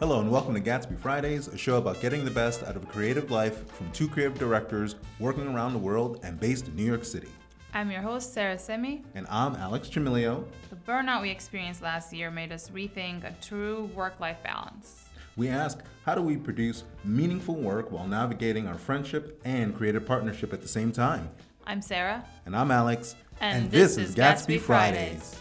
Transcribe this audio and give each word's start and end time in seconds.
Hello 0.00 0.20
and 0.20 0.30
welcome 0.30 0.54
to 0.54 0.60
Gatsby 0.60 0.96
Fridays, 0.96 1.48
a 1.48 1.58
show 1.58 1.76
about 1.76 2.00
getting 2.00 2.24
the 2.24 2.30
best 2.30 2.62
out 2.62 2.76
of 2.76 2.84
a 2.84 2.86
creative 2.86 3.32
life 3.32 3.68
from 3.72 3.90
two 3.90 4.06
creative 4.06 4.38
directors 4.38 4.94
working 5.18 5.48
around 5.48 5.72
the 5.72 5.78
world 5.80 6.20
and 6.22 6.38
based 6.38 6.68
in 6.68 6.76
New 6.76 6.84
York 6.84 7.04
City. 7.04 7.26
I'm 7.74 7.90
your 7.90 8.00
host, 8.00 8.32
Sarah 8.32 8.60
Semi. 8.60 9.02
And 9.16 9.26
I'm 9.28 9.56
Alex 9.56 9.88
Tremilio. 9.88 10.44
The 10.70 10.76
burnout 10.76 11.20
we 11.20 11.30
experienced 11.30 11.82
last 11.82 12.12
year 12.12 12.30
made 12.30 12.52
us 12.52 12.70
rethink 12.70 13.24
a 13.24 13.34
true 13.44 13.90
work 13.92 14.20
life 14.20 14.40
balance. 14.44 15.06
We 15.36 15.48
ask 15.48 15.80
how 16.04 16.14
do 16.14 16.22
we 16.22 16.36
produce 16.36 16.84
meaningful 17.02 17.56
work 17.56 17.90
while 17.90 18.06
navigating 18.06 18.68
our 18.68 18.78
friendship 18.78 19.40
and 19.44 19.76
creative 19.76 20.06
partnership 20.06 20.52
at 20.52 20.62
the 20.62 20.68
same 20.68 20.92
time? 20.92 21.28
I'm 21.66 21.82
Sarah. 21.82 22.24
And 22.46 22.54
I'm 22.54 22.70
Alex. 22.70 23.16
And, 23.40 23.68
this, 23.68 23.96
is 23.96 24.14
Gatsby 24.14 24.60
Fridays. 24.60 25.36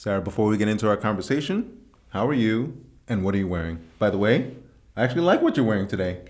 Sarah, 0.00 0.22
before 0.22 0.46
we 0.46 0.56
get 0.56 0.66
into 0.66 0.88
our 0.88 0.96
conversation, 0.96 1.78
how 2.08 2.26
are 2.26 2.32
you 2.32 2.82
and 3.06 3.22
what 3.22 3.34
are 3.34 3.36
you 3.36 3.46
wearing? 3.46 3.84
By 3.98 4.08
the 4.08 4.16
way, 4.16 4.56
I 4.96 5.02
actually 5.02 5.20
like 5.20 5.42
what 5.42 5.58
you're 5.58 5.66
wearing 5.66 5.88
today. 5.88 6.22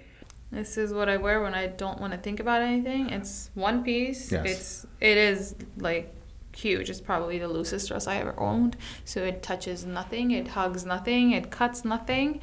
This 0.50 0.76
is 0.76 0.92
what 0.92 1.08
I 1.08 1.18
wear 1.18 1.40
when 1.40 1.54
I 1.54 1.68
don't 1.68 2.00
want 2.00 2.12
to 2.12 2.18
think 2.18 2.40
about 2.40 2.62
anything. 2.62 3.10
It's 3.10 3.52
one 3.54 3.84
piece. 3.84 4.32
Yes. 4.32 4.44
It's 4.44 4.86
it 5.00 5.16
is 5.16 5.54
like 5.76 6.12
huge. 6.52 6.90
It's 6.90 7.00
probably 7.00 7.38
the 7.38 7.46
loosest 7.46 7.86
dress 7.86 8.08
I 8.08 8.16
ever 8.16 8.34
owned. 8.40 8.76
So 9.04 9.22
it 9.22 9.40
touches 9.40 9.86
nothing, 9.86 10.32
it 10.32 10.48
hugs 10.48 10.84
nothing, 10.84 11.30
it 11.30 11.52
cuts 11.52 11.84
nothing. 11.84 12.40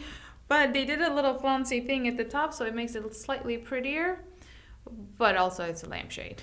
But 0.48 0.72
they 0.72 0.86
did 0.86 1.02
a 1.02 1.14
little 1.14 1.34
flouncy 1.34 1.82
thing 1.82 2.08
at 2.08 2.16
the 2.16 2.24
top, 2.24 2.54
so 2.54 2.64
it 2.64 2.74
makes 2.74 2.96
it 2.96 3.14
slightly 3.14 3.58
prettier. 3.58 4.24
But 5.18 5.36
also, 5.36 5.66
it's 5.66 5.84
a 5.84 5.90
lampshade. 5.90 6.42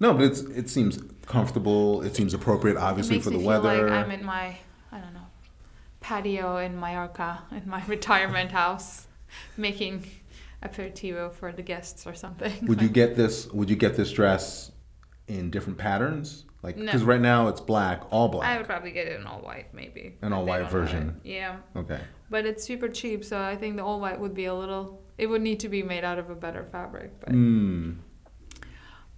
No, 0.00 0.14
but 0.14 0.22
it's 0.24 0.40
it 0.40 0.68
seems 0.70 0.98
comfortable. 1.26 2.02
It 2.02 2.14
seems 2.16 2.34
appropriate, 2.34 2.76
obviously, 2.76 3.18
for 3.20 3.30
the 3.30 3.38
feel 3.38 3.46
weather. 3.46 3.88
like 3.90 3.92
I'm 4.04 4.10
in 4.10 4.24
my 4.24 4.56
I 4.92 4.98
don't 4.98 5.14
know 5.14 5.26
patio 6.00 6.58
in 6.58 6.78
Mallorca 6.78 7.42
in 7.50 7.68
my 7.68 7.82
retirement 7.88 8.52
house, 8.52 9.08
making 9.56 10.04
aperitivo 10.62 11.32
for 11.32 11.52
the 11.52 11.62
guests 11.62 12.06
or 12.06 12.14
something. 12.14 12.52
would 12.66 12.80
you 12.80 12.88
get 13.00 13.16
this? 13.16 13.46
Would 13.52 13.68
you 13.70 13.76
get 13.76 13.96
this 13.96 14.12
dress 14.12 14.70
in 15.26 15.50
different 15.50 15.78
patterns? 15.78 16.44
Like, 16.62 16.76
No. 16.76 16.86
because 16.86 17.04
right 17.04 17.20
now 17.20 17.46
it's 17.48 17.60
black, 17.60 18.02
all 18.10 18.28
black. 18.28 18.48
I 18.48 18.56
would 18.58 18.66
probably 18.66 18.90
get 18.90 19.06
it 19.06 19.20
in 19.20 19.26
all 19.26 19.40
white, 19.40 19.72
maybe. 19.72 20.16
An 20.22 20.32
all 20.32 20.44
white 20.44 20.68
version. 20.70 21.20
Yeah, 21.22 21.56
Okay. 21.76 22.00
but 22.30 22.46
it's 22.46 22.64
super 22.64 22.88
cheap, 22.88 23.24
so 23.24 23.40
I 23.40 23.54
think 23.56 23.76
the 23.76 23.84
all 23.84 24.00
white 24.00 24.18
would 24.18 24.34
be 24.34 24.46
a 24.46 24.54
little. 24.54 25.00
It 25.18 25.26
would 25.26 25.42
need 25.42 25.60
to 25.60 25.68
be 25.68 25.82
made 25.84 26.02
out 26.04 26.18
of 26.18 26.30
a 26.30 26.34
better 26.34 26.64
fabric, 26.64 27.20
but 27.20 27.30
Hmm. 27.30 27.92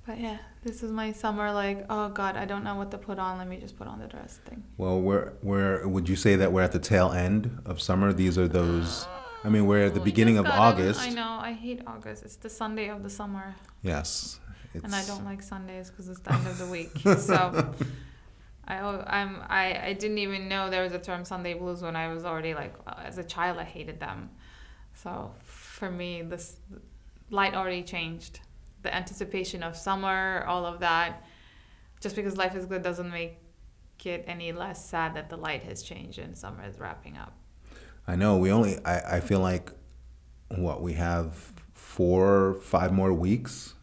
but 0.07 0.19
yeah, 0.21 0.39
this 0.63 0.83
is 0.83 0.93
my 0.93 1.13
summer. 1.13 1.53
Like, 1.53 1.87
oh 1.91 2.09
god, 2.09 2.37
I 2.37 2.45
don't 2.45 2.65
know 2.65 2.75
what 2.75 2.91
to 2.91 2.99
put 2.99 3.19
on. 3.19 3.39
Let 3.39 3.49
me 3.49 3.57
just 3.59 3.77
put 3.77 3.87
on 3.87 3.99
the 3.99 4.07
dress 4.07 4.41
thing. 4.45 4.63
Well, 4.77 5.01
we're 5.01 5.33
we're. 5.43 5.87
Would 5.87 6.09
you 6.09 6.17
say 6.17 6.37
that 6.37 6.53
we're 6.53 6.63
at 6.63 6.73
the 6.73 6.79
tail 6.79 7.13
end 7.13 7.61
of 7.65 7.81
summer? 7.81 8.13
These 8.13 8.39
are 8.39 8.49
those. 8.49 9.07
I 9.43 9.49
mean, 9.49 9.67
we're 9.67 9.87
at 9.87 9.95
the 9.95 10.01
beginning 10.01 10.37
of 10.39 10.47
August. 10.47 11.01
I 11.01 11.09
know. 11.09 11.39
I 11.41 11.53
hate 11.53 11.81
August. 11.87 12.25
It's 12.25 12.37
the 12.37 12.51
Sunday 12.51 12.89
of 12.89 13.03
the 13.03 13.11
summer. 13.11 13.55
Yes. 13.83 14.39
It's, 14.75 14.85
and 14.85 14.95
I 14.95 15.05
don't 15.05 15.25
like 15.25 15.43
Sundays 15.43 15.91
because 15.91 16.09
it's 16.09 16.21
the 16.21 16.33
end 16.33 16.47
of 16.47 16.59
the 16.59 16.67
week. 16.67 16.91
So 17.19 17.75
I 18.69 18.79
I'm 18.79 19.43
I, 19.49 19.81
I 19.89 19.93
didn't 19.95 20.19
even 20.19 20.49
know 20.49 20.71
there 20.71 20.83
was 20.83 20.93
a 20.93 20.99
term 20.99 21.25
Sunday 21.25 21.55
blues 21.55 21.83
when 21.83 21.97
I 21.97 22.13
was 22.13 22.25
already 22.25 22.55
like 22.55 22.75
uh, 22.87 22.95
as 23.05 23.19
a 23.19 23.25
child 23.25 23.59
I 23.59 23.65
hated 23.65 23.99
them. 23.99 24.31
So 24.95 25.33
for 25.43 25.91
me 25.91 26.23
this 26.23 26.57
light 27.31 27.55
already 27.55 27.83
changed. 27.83 28.41
The 28.83 28.95
anticipation 28.95 29.63
of 29.63 29.77
summer, 29.77 30.45
all 30.47 30.65
of 30.65 30.81
that. 30.81 31.25
Just 32.01 32.17
because 32.17 32.37
life 32.37 32.55
is 32.55 32.67
good 32.67 32.83
doesn't 32.83 33.11
make 33.11 33.39
it 34.05 34.25
any 34.27 34.53
less 34.53 34.83
sad 34.85 35.15
that 35.15 35.29
the 35.29 35.37
light 35.37 35.63
has 35.65 35.83
changed 35.83 36.19
and 36.19 36.37
summer 36.37 36.65
is 36.65 36.79
wrapping 36.81 37.17
up. 37.19 37.35
I 38.07 38.17
know. 38.17 38.39
We 38.39 38.51
only. 38.51 38.79
I, 38.85 39.17
I 39.17 39.21
feel 39.21 39.41
like, 39.41 39.71
what 40.49 40.83
we 40.83 40.95
have 40.95 41.35
four, 41.75 42.55
five 42.63 42.93
more 42.93 43.13
weeks, 43.13 43.75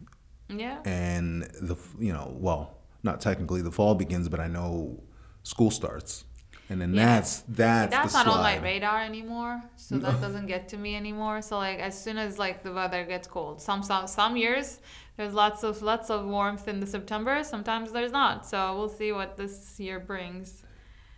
Yeah. 0.50 0.80
and 0.86 1.44
the 1.62 1.76
you 2.00 2.12
know, 2.12 2.36
well, 2.40 2.78
not 3.04 3.22
technically 3.22 3.62
the 3.62 3.72
fall 3.72 3.96
begins, 3.96 4.28
but 4.28 4.40
I 4.40 4.48
know 4.48 5.04
school 5.44 5.72
starts, 5.72 6.26
and 6.70 6.82
then 6.82 6.94
Yeah. 6.94 7.06
that's 7.06 7.44
that's 7.48 7.92
that's 7.92 8.14
not 8.14 8.28
on 8.28 8.42
my 8.42 8.58
radar 8.58 9.02
anymore 9.02 9.64
so 9.76 9.98
that 9.98 10.20
doesn't 10.22 10.48
get 10.48 10.68
to 10.70 10.78
me 10.78 10.96
anymore. 10.96 11.42
So 11.42 11.58
like 11.58 11.80
as 11.80 11.96
soon 12.04 12.18
as 12.18 12.38
like 12.38 12.64
the 12.64 12.74
weather 12.74 13.04
gets 13.06 13.28
cold 13.28 13.62
some 13.62 13.82
some, 13.84 14.08
some 14.08 14.36
years 14.38 14.80
there's 15.18 15.34
lots 15.34 15.64
of 15.64 15.82
lots 15.82 16.10
of 16.10 16.26
warmth 16.26 16.68
in 16.68 16.80
the 16.80 16.88
september 16.88 17.44
sometimes 17.44 17.92
there's 17.92 18.12
not. 18.12 18.46
So 18.46 18.58
we'll 18.78 18.90
see 19.02 19.12
what 19.12 19.38
this 19.38 19.80
year 19.80 20.00
brings. 20.00 20.64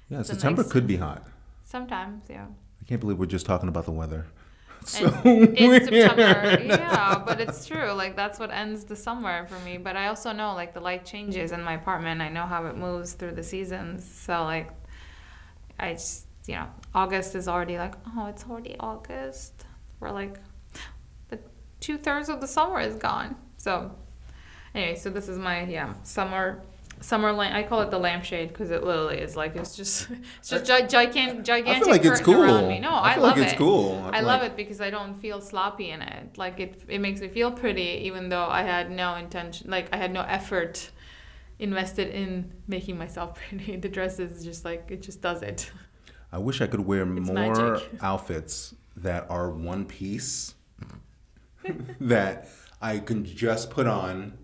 Yeah, 0.10 0.22
September 0.24 0.62
next- 0.62 0.72
could 0.74 0.88
be 0.88 0.98
hot. 0.98 1.22
sometimes 1.64 2.24
yeah. 2.30 2.46
I 2.82 2.84
can't 2.88 3.02
believe 3.02 3.18
we're 3.20 3.26
just 3.38 3.46
talking 3.46 3.70
about 3.70 3.86
the 3.86 3.92
weather. 4.04 4.26
So 4.86 5.06
in 5.26 5.56
september 5.86 6.58
yeah 6.64 7.22
but 7.28 7.42
it's 7.42 7.66
true 7.68 7.92
like 7.92 8.16
that's 8.16 8.40
what 8.40 8.50
ends 8.50 8.86
the 8.86 8.96
summer 8.96 9.46
for 9.48 9.60
me. 9.66 9.78
But 9.78 9.98
i 9.98 10.08
also 10.08 10.32
know 10.32 10.54
like 10.62 10.74
the 10.74 10.80
light 10.80 11.04
changes 11.06 11.52
in 11.52 11.62
my 11.70 11.74
apartment. 11.74 12.22
I 12.22 12.30
know 12.30 12.46
how 12.54 12.62
it 12.68 12.78
moves 12.78 13.10
through 13.14 13.34
the 13.34 13.44
seasons. 13.44 13.98
So 14.26 14.44
like 14.46 14.70
i 15.80 15.94
just 15.94 16.26
you 16.48 16.56
know 16.56 16.68
august 16.94 17.36
is 17.36 17.48
already 17.48 17.78
like 17.78 17.96
oh 18.16 18.28
it's 18.28 18.46
already 18.50 18.76
august 18.80 19.66
we're 20.00 20.12
like 20.12 20.38
the 21.30 21.40
two-thirds 21.80 22.30
of 22.30 22.42
the 22.42 22.48
summer 22.48 22.80
is 22.80 22.96
gone 22.96 23.36
so 23.58 23.92
anyway 24.76 24.96
so 24.96 25.10
this 25.10 25.28
is 25.28 25.38
my 25.38 25.64
yeah 25.66 25.94
summer 26.04 26.62
summer 27.02 27.32
lamp 27.32 27.56
i 27.56 27.64
call 27.64 27.80
it 27.82 27.90
the 27.92 27.98
lampshade 27.98 28.50
because 28.50 28.72
it 28.72 28.84
literally 28.84 29.18
is 29.20 29.36
like 29.38 29.56
it's 29.56 29.76
just 29.76 30.10
it's 30.40 30.50
just 30.50 30.66
gi- 30.66 30.88
gigantic 30.88 31.44
gigantic 31.46 31.76
I 31.78 31.80
feel 31.80 31.90
like 31.90 32.06
it's 32.06 32.20
cool. 32.20 32.44
around 32.44 32.68
me 32.68 32.80
no 32.80 32.92
i, 32.94 33.14
feel 33.14 33.24
love 33.24 33.38
like 33.38 33.46
it's 33.46 33.54
it 33.54 33.58
cool. 33.58 34.10
I 34.12 34.18
feel 34.20 34.28
love 34.28 34.42
like- 34.42 34.52
it 34.52 34.58
because 34.58 34.82
I 34.82 34.90
don't 34.90 35.14
feel 35.16 35.40
sloppy 35.40 35.92
in 35.92 36.02
it. 36.02 36.38
Like 36.38 36.60
it, 36.60 36.82
it 36.90 37.00
makes 37.00 37.22
me 37.22 37.30
feel 37.30 37.52
pretty, 37.52 38.02
even 38.08 38.28
though 38.30 38.48
I 38.48 38.64
had 38.64 38.92
no 38.92 39.16
intention, 39.16 39.70
like 39.70 39.88
I 39.94 39.98
had 39.98 40.12
no 40.12 40.22
effort 40.24 40.92
invested 41.60 42.08
in 42.10 42.52
making 42.68 42.98
myself 42.98 43.36
pretty. 43.50 43.76
The 43.76 43.90
dress 43.90 44.20
is 44.20 44.44
just 44.44 44.66
like 44.66 44.86
it 44.90 45.02
just 45.02 45.22
does 45.22 45.42
it. 45.42 45.70
I 46.32 46.38
wish 46.38 46.62
I 46.62 46.68
could 46.68 46.82
wear 46.82 47.02
It's 47.18 47.28
more 47.30 47.54
magic. 47.54 47.90
outfits 48.02 48.76
that 48.98 49.26
are 49.30 49.50
one 49.52 49.86
piece 49.86 50.56
that 52.02 52.48
I 52.82 53.00
can 53.00 53.26
just 53.26 53.70
put 53.70 53.88
on 53.88 54.38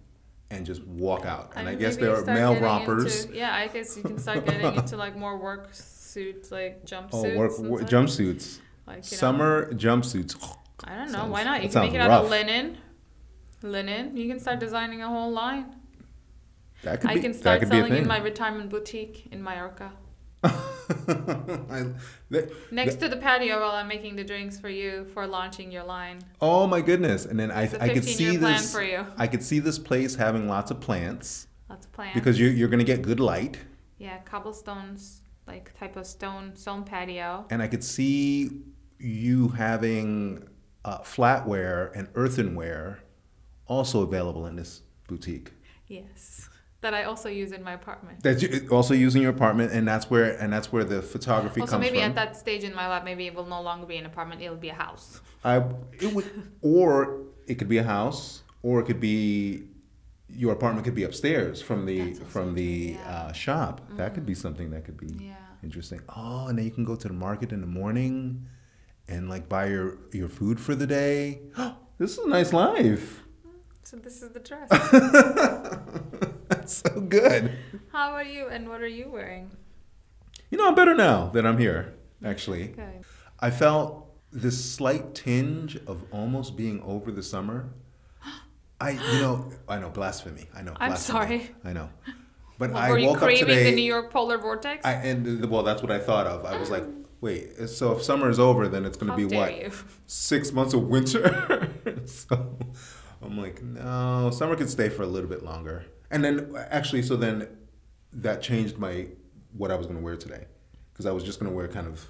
and 0.52 0.66
just 0.66 0.84
walk 0.86 1.26
out. 1.26 1.52
And 1.56 1.68
I, 1.68 1.72
mean, 1.72 1.80
guess 1.80 1.98
there 1.98 2.16
are 2.16 2.24
male 2.26 2.60
rompers. 2.60 3.26
into- 3.26 3.38
yeah, 3.38 3.54
I 3.56 3.68
guess 3.68 3.98
you 3.98 4.04
can 4.04 4.18
start 4.20 4.46
getting 4.46 4.76
into 4.76 4.98
like 4.98 5.16
more 5.18 5.38
work 5.38 5.70
suits, 5.74 6.52
like 6.52 6.86
jumpsuits. 6.86 7.10
Oh, 7.14 7.38
work, 7.38 7.58
work 7.60 7.82
jumpsuits. 7.84 8.60
Like, 8.86 8.98
you 8.98 9.18
know, 9.18 9.18
Summer 9.18 9.74
jumpsuits. 9.74 10.36
I 10.84 10.96
don't 10.98 11.08
know. 11.08 11.20
Sounds- 11.20 11.32
Why 11.32 11.44
not? 11.44 11.64
You 11.64 11.70
can 11.70 11.82
make 11.82 11.94
it 11.94 11.98
sounds 11.98 12.12
out 12.12 12.24
of 12.26 12.30
linen. 12.30 12.78
Linen. 13.62 14.16
You 14.16 14.28
can 14.28 14.40
start 14.40 14.60
designing 14.60 15.02
a 15.02 15.08
whole 15.08 15.32
line. 15.32 15.76
That 16.86 17.02
could 17.02 17.10
I 17.12 17.16
be, 17.16 17.22
can 17.22 17.32
that 17.34 17.38
start 17.38 17.60
could 17.60 17.70
be 17.70 17.78
a 17.78 17.82
selling 17.82 18.02
in 18.04 18.08
my 18.08 18.18
retirement 18.20 18.70
boutique 18.70 19.28
in 19.32 19.44
Mallorca. 19.44 19.92
I- 20.44 21.92
that- 22.30 22.52
Next 22.72 22.96
to 22.98 23.10
the 23.10 23.18
patio 23.18 23.60
while 23.60 23.72
I'm 23.72 23.88
making 23.88 24.16
the 24.16 24.24
drinks 24.24 24.60
for 24.60 24.70
you 24.70 25.06
for 25.14 25.26
launching 25.28 25.72
your 25.72 25.84
line. 25.84 26.20
oh 26.42 26.68
my 26.68 26.82
goodness! 26.82 27.26
And 27.26 27.40
then 27.40 27.52
I, 27.52 27.64
I 27.80 27.90
could 27.90 28.04
see 28.06 28.38
this. 28.38 28.72
for 28.72 28.84
you. 28.84 29.06
I 29.18 29.28
could 29.28 29.44
see 29.44 29.60
this 29.60 29.80
place 29.80 30.16
having 30.16 30.48
lots 30.48 30.72
of 30.72 30.80
plants 30.80 31.48
Lots 31.70 31.86
of 31.88 31.92
plants. 31.92 32.14
because 32.14 32.40
you're, 32.40 32.52
you're 32.52 32.70
going 32.70 32.80
to 32.80 32.86
get 32.86 33.02
good 33.02 33.20
light, 33.20 33.58
yeah, 33.98 34.20
cobblestones, 34.20 35.22
like 35.48 35.78
type 35.78 35.96
of 35.96 36.06
stone 36.06 36.56
stone 36.56 36.84
patio. 36.84 37.46
and 37.50 37.62
I 37.62 37.68
could 37.68 37.84
see 37.84 38.62
you 39.00 39.50
having 39.50 40.48
uh, 40.86 41.00
flatware 41.00 41.92
and 41.96 42.08
earthenware 42.16 43.00
also 43.68 44.04
available 44.04 44.46
in 44.46 44.56
this 44.56 44.82
boutique. 45.08 45.52
Yes, 45.88 46.50
that 46.86 46.94
I 46.94 47.04
also 47.04 47.30
use 47.30 47.52
in 47.52 47.64
my 47.64 47.74
apartment. 47.74 48.22
That 48.22 48.42
you 48.42 48.68
also 48.70 48.94
use 48.94 49.16
in 49.16 49.22
your 49.24 49.32
apartment, 49.32 49.72
and 49.74 49.88
that's 49.88 50.08
where 50.12 50.38
and 50.42 50.54
that's 50.54 50.72
where 50.72 50.84
the 50.84 51.02
photography 51.02 51.62
Also, 51.62 51.72
comes 51.74 51.82
maybe 51.86 51.98
from. 51.98 52.10
at 52.10 52.16
that 52.16 52.38
stage 52.38 52.64
in 52.64 52.74
my 52.76 52.88
life, 52.88 53.04
maybe 53.04 53.26
it 53.26 53.34
will 53.34 53.48
no 53.58 53.62
longer 53.62 53.88
be 53.88 53.98
an 53.98 54.06
apartment; 54.06 54.42
it'll 54.42 54.56
be 54.70 54.70
a 54.70 54.80
house. 54.88 55.20
I 55.44 55.58
it 56.06 56.14
would, 56.14 56.28
or 56.62 56.92
it 57.48 57.56
could 57.56 57.68
be 57.76 57.80
a 57.80 57.84
house, 57.98 58.44
or 58.62 58.80
it 58.82 58.86
could 58.86 59.00
be 59.00 59.64
your 60.30 60.54
apartment 60.54 60.86
could 60.86 60.96
be 60.96 61.04
upstairs 61.04 61.62
from 61.62 61.86
the 61.90 62.14
from 62.34 62.54
the 62.54 62.98
yeah. 63.00 63.12
uh, 63.12 63.32
shop. 63.34 63.82
That 63.98 64.14
could 64.14 64.28
be 64.28 64.36
something 64.36 64.70
that 64.70 64.86
could 64.86 64.98
be 64.98 65.12
Yeah. 65.32 65.34
interesting. 65.64 66.02
Oh, 66.16 66.48
and 66.48 66.58
then 66.58 66.66
you 66.66 66.72
can 66.72 66.86
go 66.86 66.96
to 66.96 67.08
the 67.08 67.20
market 67.28 67.52
in 67.52 67.62
the 67.62 67.72
morning, 67.82 68.46
and 69.08 69.28
like 69.34 69.50
buy 69.50 69.66
your 69.76 69.98
your 70.12 70.30
food 70.30 70.60
for 70.60 70.76
the 70.76 70.88
day. 70.88 71.42
this 71.98 72.12
is 72.18 72.20
a 72.20 72.30
nice 72.30 72.54
life. 72.54 73.24
So 73.84 73.98
this 73.98 74.22
is 74.24 74.30
the 74.38 74.40
dress. 74.50 74.70
So 76.70 77.00
good. 77.02 77.58
How 77.92 78.12
are 78.14 78.24
you, 78.24 78.48
and 78.48 78.68
what 78.70 78.82
are 78.82 78.88
you 78.88 79.10
wearing? 79.10 79.52
You 80.50 80.58
know, 80.58 80.68
I'm 80.68 80.76
better 80.76 80.96
now 80.96 81.30
that 81.30 81.46
I'm 81.46 81.58
here. 81.58 81.94
Actually, 82.24 82.68
Good. 82.68 83.04
I 83.40 83.52
felt 83.52 84.08
this 84.32 84.74
slight 84.74 85.14
tinge 85.16 85.76
of 85.88 86.04
almost 86.12 86.56
being 86.56 86.82
over 86.84 87.12
the 87.12 87.24
summer. 87.24 87.70
I, 88.82 88.92
you 88.92 89.20
know, 89.22 89.52
I 89.68 89.80
know 89.80 89.90
blasphemy. 89.90 90.46
I 90.56 90.62
know. 90.62 90.74
I'm 90.80 90.92
blasphemy. 90.92 91.20
sorry. 91.20 91.56
I 91.64 91.74
know, 91.74 91.90
but 92.58 92.72
Well, 92.72 92.82
I 92.82 92.90
were 92.90 92.98
you 92.98 93.08
woke 93.08 93.18
up 93.18 93.24
craving 93.24 93.48
today. 93.48 93.70
the 93.70 93.76
New 93.76 93.82
York 93.84 94.12
polar 94.12 94.38
vortex? 94.38 94.86
I, 94.86 94.94
and 94.94 95.42
the, 95.44 95.48
well, 95.48 95.64
that's 95.64 95.82
what 95.82 95.92
I 95.92 96.00
thought 96.00 96.26
of. 96.28 96.46
I 96.46 96.58
was 96.58 96.70
like, 96.70 96.84
oh. 96.84 97.06
wait, 97.22 97.70
so 97.70 97.92
if 97.94 98.04
summer 98.04 98.30
is 98.30 98.40
over, 98.40 98.68
then 98.68 98.86
it's 98.86 98.98
going 98.98 99.12
to 99.12 99.28
be 99.28 99.36
what? 99.36 99.58
you. 99.58 99.72
Six 100.08 100.52
months 100.52 100.74
of 100.74 100.84
winter. 100.88 101.70
so 102.06 102.58
I'm 103.22 103.38
like, 103.38 103.62
no, 103.62 104.32
summer 104.32 104.56
could 104.56 104.70
stay 104.70 104.90
for 104.90 105.04
a 105.04 105.08
little 105.08 105.30
bit 105.30 105.44
longer. 105.44 105.86
And 106.12 106.24
then 106.24 106.54
actually, 106.70 107.02
so 107.04 107.16
then 107.16 107.48
that 108.14 108.42
changed 108.42 108.78
my 108.78 109.08
what 109.58 109.72
I 109.72 109.76
was 109.76 109.88
going 109.88 109.98
to 109.98 110.04
wear 110.04 110.16
today, 110.18 110.46
because 110.94 111.06
I 111.06 111.12
was 111.12 111.24
just 111.24 111.40
going 111.40 111.52
to 111.52 111.56
wear 111.56 111.68
kind 111.68 111.88
of 111.88 112.08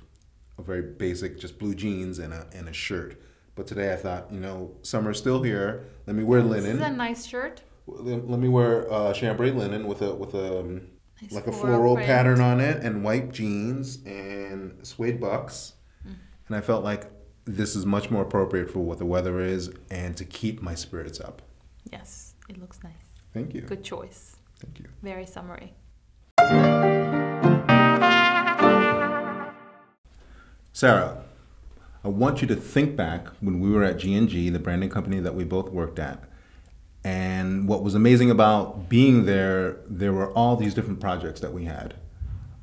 a 0.58 0.62
very 0.64 0.82
basic, 0.82 1.40
just 1.40 1.60
blue 1.60 1.76
jeans 1.76 2.20
and 2.20 2.34
a 2.34 2.48
and 2.54 2.68
a 2.70 2.74
shirt. 2.74 3.22
But 3.56 3.68
today 3.68 3.94
I 3.94 3.96
thought, 3.96 4.32
you 4.32 4.40
know, 4.40 4.76
summer's 4.82 5.18
still 5.18 5.42
here. 5.44 5.86
Let 6.08 6.16
me 6.16 6.24
wear 6.24 6.42
This 6.42 6.66
is 6.66 6.74
linen. 6.80 6.84
a 6.94 6.96
nice 6.96 7.26
shirt. 7.26 7.62
Let 7.88 8.30
let 8.30 8.40
me 8.40 8.50
wear 8.50 8.92
uh, 8.92 9.14
chambray 9.14 9.52
linen 9.52 9.88
with 9.88 10.02
a 10.02 10.14
with 10.14 10.34
a 10.34 10.60
um, 10.60 10.88
Nice 11.22 11.32
like 11.32 11.48
a 11.48 11.52
floral 11.54 11.78
floral 11.78 11.96
print. 11.96 12.08
pattern 12.08 12.42
on 12.42 12.60
it 12.60 12.84
and 12.84 13.02
white 13.04 13.32
jeans 13.32 14.04
and 14.06 14.86
suede 14.86 15.22
bucks. 15.22 15.74
Mm. 16.06 16.16
And 16.48 16.58
I 16.58 16.62
felt 16.62 16.84
like 16.84 17.10
this 17.46 17.74
is 17.76 17.86
much 17.86 18.10
more 18.12 18.24
appropriate 18.24 18.70
for 18.70 18.80
what 18.80 18.98
the 18.98 19.06
weather 19.06 19.40
is 19.40 19.70
and 19.90 20.18
to 20.18 20.26
keep 20.26 20.62
my 20.62 20.76
spirits 20.76 21.22
up. 21.22 21.42
Yes, 21.92 22.34
it 22.50 22.60
looks 22.60 22.84
nice. 22.84 23.05
Thank 23.36 23.54
you. 23.54 23.62
Good 23.64 23.84
choice. 23.84 24.38
Thank 24.60 24.80
you. 24.80 24.86
Very 25.04 25.26
summary. 25.26 25.74
Sarah, 30.72 31.22
I 32.06 32.08
want 32.08 32.42
you 32.42 32.48
to 32.48 32.56
think 32.56 32.96
back 32.96 33.28
when 33.42 33.60
we 33.60 33.70
were 33.70 33.84
at 33.84 33.98
G&G, 33.98 34.50
the 34.52 34.60
branding 34.60 34.90
company 34.90 35.20
that 35.20 35.36
we 35.36 35.44
both 35.44 35.70
worked 35.70 36.00
at. 36.00 36.24
And 37.04 37.68
what 37.68 37.84
was 37.84 37.94
amazing 37.94 38.32
about 38.32 38.88
being 38.88 39.26
there, 39.26 39.80
there 39.86 40.14
were 40.14 40.32
all 40.32 40.56
these 40.56 40.74
different 40.74 41.02
projects 41.02 41.42
that 41.42 41.52
we 41.52 41.66
had 41.66 41.96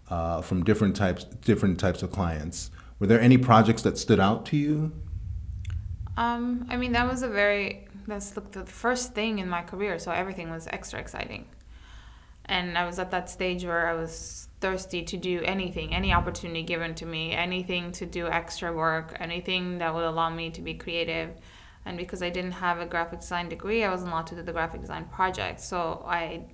uh, 0.09 0.41
from 0.41 0.65
different 0.65 0.97
types, 0.97 1.25
different 1.25 1.79
types 1.81 2.03
of 2.03 2.11
clients. 2.11 2.71
Were 2.99 3.07
there 3.07 3.21
any 3.21 3.37
projects 3.37 3.83
that 3.83 3.99
stood 3.99 4.21
out 4.21 4.47
to 4.47 4.57
you? 4.57 4.91
Um, 6.17 6.67
I 6.71 6.79
mean, 6.79 6.93
that 6.93 7.07
was 7.07 7.23
a 7.23 7.29
very 7.29 7.89
that's 8.07 8.31
the, 8.31 8.67
first 8.67 9.15
thing 9.15 9.39
in 9.39 9.49
my 9.49 9.63
career, 9.63 9.99
so 9.99 10.11
everything 10.13 10.51
was 10.51 10.67
extra 10.69 10.99
exciting. 10.99 11.47
And 12.45 12.77
I 12.77 12.87
was 12.87 12.99
at 12.99 13.11
that 13.13 13.31
stage 13.31 13.65
where 13.65 13.87
I 13.89 13.95
was 13.95 14.49
thirsty 14.61 15.03
to 15.03 15.17
do 15.17 15.43
anything, 15.45 15.95
any 15.95 16.13
opportunity 16.13 16.63
given 16.63 16.95
to 16.97 17.07
me, 17.07 17.33
anything 17.33 17.93
to 17.93 18.07
do 18.07 18.27
extra 18.27 18.73
work, 18.73 19.17
anything 19.21 19.79
that 19.79 19.95
would 19.95 20.05
allow 20.05 20.31
me 20.31 20.51
to 20.51 20.61
be 20.61 20.75
creative. 20.75 21.31
And 21.85 21.97
because 21.97 22.23
I 22.23 22.31
didn't 22.31 22.53
have 22.53 22.81
a 22.81 22.87
graphic 22.87 23.21
design 23.21 23.49
degree, 23.49 23.85
I 23.85 23.91
wasn't 23.91 24.13
allowed 24.13 24.29
to 24.29 24.35
do 24.37 24.43
the 24.43 24.53
graphic 24.53 24.81
design 24.81 25.05
project. 25.07 25.61
So 25.61 26.05
I, 26.07 26.45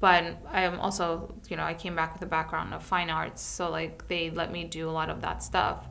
but 0.00 0.36
I 0.50 0.62
am 0.62 0.80
also, 0.80 1.34
you 1.48 1.56
know, 1.56 1.64
I 1.64 1.74
came 1.74 1.94
back 1.94 2.12
with 2.14 2.22
a 2.22 2.26
background 2.26 2.74
of 2.74 2.82
fine 2.82 3.10
arts, 3.10 3.42
so 3.42 3.70
like 3.70 4.08
they 4.08 4.30
let 4.30 4.50
me 4.50 4.64
do 4.64 4.88
a 4.88 4.92
lot 4.92 5.10
of 5.10 5.20
that 5.20 5.42
stuff. 5.42 5.86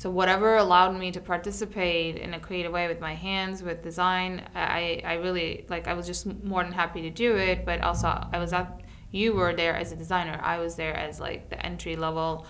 So 0.00 0.08
whatever 0.08 0.56
allowed 0.56 0.98
me 0.98 1.10
to 1.10 1.20
participate 1.20 2.16
in 2.16 2.32
a 2.32 2.40
creative 2.40 2.72
way 2.72 2.88
with 2.88 3.00
my 3.00 3.14
hands, 3.14 3.62
with 3.62 3.82
design, 3.82 4.48
I, 4.54 5.02
I 5.04 5.14
really 5.16 5.66
like. 5.68 5.88
I 5.88 5.92
was 5.92 6.06
just 6.06 6.24
more 6.42 6.64
than 6.64 6.72
happy 6.72 7.02
to 7.02 7.10
do 7.10 7.36
it. 7.36 7.66
But 7.66 7.82
also, 7.82 8.08
I 8.32 8.38
was 8.38 8.54
at. 8.54 8.80
You 9.10 9.34
were 9.34 9.54
there 9.54 9.76
as 9.76 9.92
a 9.92 9.96
designer. 9.96 10.40
I 10.42 10.56
was 10.58 10.76
there 10.76 10.96
as 10.96 11.20
like 11.20 11.50
the 11.50 11.62
entry 11.66 11.96
level, 11.96 12.46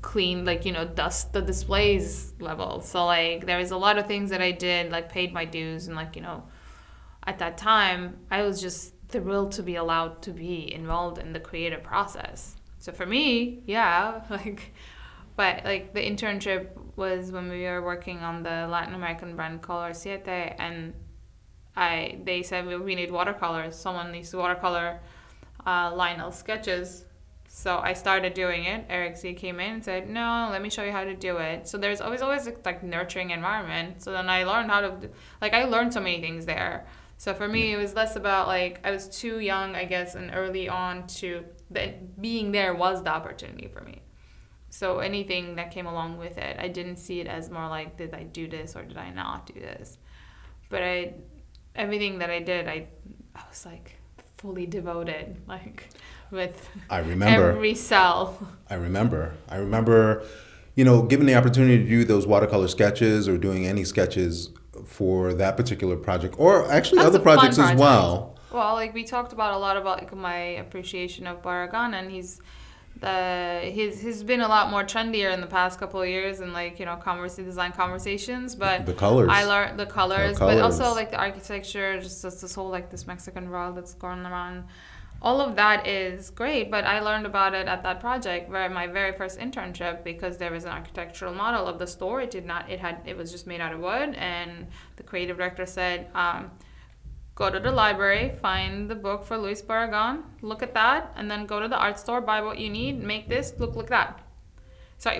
clean 0.00 0.46
like 0.46 0.64
you 0.64 0.72
know 0.72 0.86
dust 0.86 1.34
the 1.34 1.42
displays 1.42 2.32
level. 2.40 2.80
So 2.80 3.04
like 3.04 3.44
there 3.44 3.58
was 3.58 3.70
a 3.70 3.76
lot 3.76 3.98
of 3.98 4.06
things 4.06 4.30
that 4.30 4.40
I 4.40 4.52
did 4.52 4.90
like 4.90 5.12
paid 5.12 5.34
my 5.34 5.44
dues 5.44 5.88
and 5.88 5.94
like 5.94 6.16
you 6.16 6.22
know, 6.22 6.44
at 7.26 7.38
that 7.40 7.58
time 7.58 8.16
I 8.30 8.44
was 8.44 8.62
just 8.62 8.94
thrilled 9.10 9.52
to 9.52 9.62
be 9.62 9.76
allowed 9.76 10.22
to 10.22 10.30
be 10.30 10.72
involved 10.72 11.18
in 11.18 11.34
the 11.34 11.40
creative 11.40 11.82
process. 11.82 12.56
So 12.78 12.92
for 12.92 13.04
me, 13.04 13.62
yeah, 13.66 14.22
like 14.30 14.72
but 15.36 15.64
like 15.64 15.94
the 15.94 16.00
internship 16.00 16.68
was 16.96 17.32
when 17.32 17.48
we 17.48 17.62
were 17.62 17.82
working 17.82 18.18
on 18.18 18.42
the 18.42 18.66
Latin 18.68 18.94
American 18.94 19.34
brand 19.36 19.62
Color 19.62 19.94
Siete, 19.94 20.54
and 20.58 20.94
I 21.76 22.18
they 22.24 22.42
said 22.42 22.66
we, 22.66 22.76
we 22.76 22.94
need 22.94 23.10
watercolors. 23.10 23.76
Someone 23.76 24.12
needs 24.12 24.30
to 24.30 24.38
watercolor 24.38 25.00
uh, 25.66 26.30
sketches. 26.30 27.04
So 27.54 27.78
I 27.78 27.92
started 27.92 28.32
doing 28.32 28.64
it. 28.64 28.86
Eric 28.88 29.18
Z 29.18 29.34
came 29.34 29.60
in 29.60 29.74
and 29.74 29.84
said, 29.84 30.08
"No, 30.08 30.48
let 30.50 30.62
me 30.62 30.70
show 30.70 30.84
you 30.84 30.92
how 30.92 31.04
to 31.04 31.14
do 31.14 31.36
it." 31.36 31.68
So 31.68 31.76
there's 31.78 32.00
always 32.00 32.22
always 32.22 32.48
like 32.64 32.82
nurturing 32.82 33.30
environment. 33.30 34.02
So 34.02 34.12
then 34.12 34.28
I 34.30 34.44
learned 34.44 34.70
how 34.70 34.80
to 34.80 35.10
like 35.40 35.52
I 35.52 35.64
learned 35.64 35.92
so 35.92 36.00
many 36.00 36.20
things 36.20 36.46
there. 36.46 36.86
So 37.18 37.34
for 37.34 37.46
me, 37.46 37.72
it 37.72 37.76
was 37.76 37.94
less 37.94 38.16
about 38.16 38.48
like 38.48 38.80
I 38.84 38.90
was 38.90 39.08
too 39.08 39.38
young, 39.38 39.76
I 39.76 39.84
guess, 39.84 40.14
and 40.14 40.30
early 40.34 40.68
on 40.68 41.06
to 41.18 41.44
that 41.70 42.20
being 42.20 42.52
there 42.52 42.74
was 42.74 43.02
the 43.02 43.10
opportunity 43.10 43.68
for 43.68 43.82
me. 43.82 44.02
So 44.72 45.00
anything 45.00 45.56
that 45.56 45.70
came 45.70 45.84
along 45.84 46.16
with 46.16 46.38
it, 46.38 46.56
I 46.58 46.68
didn't 46.68 46.96
see 46.96 47.20
it 47.20 47.26
as 47.26 47.50
more 47.50 47.68
like 47.68 47.98
did 47.98 48.14
I 48.14 48.22
do 48.22 48.48
this 48.48 48.74
or 48.74 48.82
did 48.82 48.96
I 48.96 49.10
not 49.10 49.44
do 49.44 49.60
this. 49.60 49.98
But 50.70 50.82
I 50.82 51.12
everything 51.76 52.20
that 52.20 52.30
I 52.30 52.40
did, 52.40 52.66
I 52.66 52.86
I 53.36 53.42
was 53.50 53.66
like 53.66 53.96
fully 54.38 54.64
devoted, 54.64 55.36
like 55.46 55.90
with 56.30 56.70
I 56.88 57.00
remember. 57.00 57.50
every 57.50 57.74
cell. 57.74 58.48
I 58.70 58.76
remember. 58.76 59.34
I 59.46 59.56
remember, 59.56 60.24
you 60.74 60.86
know, 60.86 61.02
given 61.02 61.26
the 61.26 61.34
opportunity 61.34 61.76
to 61.76 61.86
do 61.86 62.04
those 62.04 62.26
watercolor 62.26 62.68
sketches 62.68 63.28
or 63.28 63.36
doing 63.36 63.66
any 63.66 63.84
sketches 63.84 64.52
for 64.86 65.34
that 65.34 65.58
particular 65.58 65.96
project, 65.96 66.34
or 66.38 66.66
actually 66.72 67.00
That's 67.00 67.08
other 67.08 67.18
projects 67.18 67.58
as 67.58 67.78
well. 67.78 68.38
Well, 68.50 68.72
like 68.72 68.94
we 68.94 69.04
talked 69.04 69.34
about 69.34 69.52
a 69.52 69.58
lot 69.58 69.76
about 69.76 69.98
like 69.98 70.16
my 70.16 70.38
appreciation 70.64 71.26
of 71.26 71.42
Barragan, 71.42 71.92
and 71.92 72.10
he's 72.10 72.40
the 73.02 73.60
he's 73.64 74.00
he's 74.00 74.22
been 74.22 74.40
a 74.40 74.48
lot 74.48 74.70
more 74.70 74.84
trendier 74.84 75.34
in 75.34 75.40
the 75.40 75.46
past 75.46 75.78
couple 75.78 76.00
of 76.00 76.08
years, 76.08 76.40
and 76.40 76.52
like 76.52 76.78
you 76.78 76.86
know, 76.86 76.96
converse 76.96 77.36
design 77.36 77.72
conversations. 77.72 78.54
But 78.54 78.86
The 78.86 78.94
colors. 78.94 79.28
I 79.30 79.44
learned 79.44 79.78
the 79.78 79.86
colors, 79.86 80.38
but 80.38 80.56
colors. 80.56 80.62
also 80.62 80.94
like 80.94 81.10
the 81.10 81.18
architecture, 81.18 82.00
just 82.00 82.22
this, 82.22 82.40
this 82.40 82.54
whole 82.54 82.70
like 82.70 82.90
this 82.90 83.06
Mexican 83.06 83.48
rug 83.48 83.74
that's 83.74 83.94
going 83.94 84.24
around. 84.24 84.64
All 85.20 85.40
of 85.40 85.54
that 85.56 85.86
is 85.86 86.30
great, 86.30 86.70
but 86.70 86.84
I 86.84 86.98
learned 86.98 87.26
about 87.26 87.54
it 87.54 87.68
at 87.68 87.84
that 87.84 88.00
project 88.00 88.50
where 88.50 88.68
my 88.68 88.88
very 88.88 89.12
first 89.12 89.38
internship 89.38 90.02
because 90.02 90.36
there 90.38 90.50
was 90.50 90.64
an 90.64 90.70
architectural 90.70 91.34
model 91.34 91.66
of 91.66 91.78
the 91.78 91.86
store. 91.86 92.20
It 92.22 92.30
did 92.30 92.46
not. 92.46 92.70
It 92.70 92.80
had. 92.80 93.02
It 93.04 93.16
was 93.16 93.30
just 93.30 93.46
made 93.46 93.60
out 93.60 93.72
of 93.72 93.80
wood, 93.80 94.14
and 94.14 94.68
the 94.96 95.02
creative 95.02 95.36
director 95.36 95.66
said. 95.66 96.08
Um, 96.14 96.50
go 97.42 97.50
to 97.50 97.60
the 97.68 97.72
library, 97.84 98.24
find 98.40 98.88
the 98.92 98.98
book 99.06 99.20
for 99.28 99.36
Luis 99.36 99.62
Barragan, 99.68 100.16
look 100.50 100.62
at 100.62 100.72
that, 100.74 101.12
and 101.16 101.30
then 101.30 101.46
go 101.52 101.58
to 101.64 101.68
the 101.74 101.80
art 101.86 101.98
store, 101.98 102.20
buy 102.32 102.40
what 102.40 102.58
you 102.58 102.70
need, 102.80 103.02
make 103.12 103.28
this, 103.28 103.46
look 103.58 103.74
like 103.80 103.90
that. 103.96 104.20
So 104.98 105.10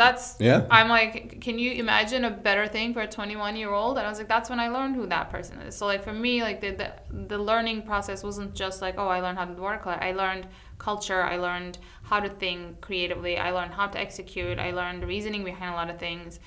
that's 0.00 0.36
Yeah. 0.38 0.66
I'm 0.70 0.88
like, 0.88 1.40
can 1.40 1.58
you 1.58 1.72
imagine 1.72 2.24
a 2.24 2.30
better 2.30 2.66
thing 2.68 2.94
for 2.94 3.00
a 3.00 3.08
21 3.08 3.56
year 3.56 3.72
old? 3.80 3.98
And 3.98 4.06
I 4.06 4.10
was 4.10 4.18
like, 4.18 4.28
that's 4.28 4.48
when 4.48 4.60
I 4.60 4.68
learned 4.68 4.94
who 4.94 5.06
that 5.06 5.30
person 5.30 5.58
is. 5.66 5.74
So 5.76 5.86
like 5.86 6.04
for 6.04 6.12
me, 6.12 6.32
like 6.48 6.60
the 6.64 6.70
the, 6.82 6.88
the 7.32 7.38
learning 7.50 7.82
process 7.90 8.22
wasn't 8.22 8.54
just 8.54 8.80
like, 8.80 8.94
oh, 8.98 9.08
I 9.08 9.18
learned 9.20 9.38
how 9.40 9.46
to 9.46 9.54
do 9.54 9.62
watercolor. 9.68 9.98
I 10.10 10.12
learned 10.12 10.46
culture. 10.78 11.22
I 11.34 11.36
learned 11.48 11.74
how 12.10 12.20
to 12.26 12.30
think 12.42 12.80
creatively. 12.80 13.34
I 13.48 13.50
learned 13.50 13.74
how 13.78 13.88
to 13.94 13.98
execute. 14.06 14.56
I 14.58 14.70
learned 14.80 15.02
the 15.02 15.08
reasoning 15.14 15.42
behind 15.44 15.70
a 15.74 15.76
lot 15.80 15.90
of 15.90 15.98
things. 15.98 16.38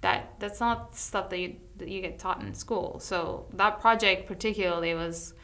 That 0.00 0.34
that's 0.38 0.60
not 0.60 0.96
stuff 0.96 1.28
that 1.30 1.38
you 1.38 1.56
that 1.76 1.88
you 1.88 2.00
get 2.00 2.18
taught 2.18 2.40
in 2.40 2.54
school. 2.54 2.98
So 3.00 3.46
that 3.52 3.80
project 3.80 4.26
particularly 4.26 4.94
was 4.94 5.34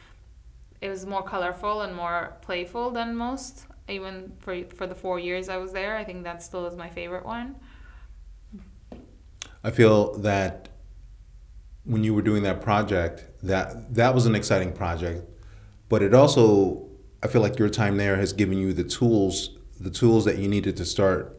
it 0.81 0.89
was 0.89 1.05
more 1.05 1.23
colorful 1.23 1.81
and 1.81 1.95
more 1.95 2.37
playful 2.41 2.91
than 2.91 3.15
most. 3.15 3.65
Even 3.87 4.33
for 4.39 4.63
for 4.65 4.87
the 4.87 4.95
four 4.95 5.19
years 5.19 5.49
I 5.49 5.57
was 5.57 5.73
there, 5.73 5.95
I 5.95 6.03
think 6.03 6.23
that 6.23 6.41
still 6.41 6.65
is 6.65 6.75
my 6.75 6.89
favorite 6.89 7.25
one. 7.25 7.55
I 9.63 9.71
feel 9.71 10.17
that 10.19 10.69
when 11.83 12.03
you 12.03 12.13
were 12.13 12.21
doing 12.21 12.43
that 12.43 12.61
project, 12.61 13.25
that 13.43 13.93
that 13.93 14.13
was 14.13 14.25
an 14.25 14.35
exciting 14.35 14.73
project, 14.73 15.23
but 15.87 16.01
it 16.01 16.13
also 16.13 16.87
I 17.23 17.27
feel 17.27 17.41
like 17.41 17.59
your 17.59 17.69
time 17.69 17.97
there 17.97 18.17
has 18.17 18.33
given 18.33 18.57
you 18.57 18.73
the 18.73 18.83
tools 18.83 19.51
the 19.79 19.91
tools 19.91 20.25
that 20.25 20.37
you 20.39 20.47
needed 20.47 20.75
to 20.77 20.85
start 20.85 21.36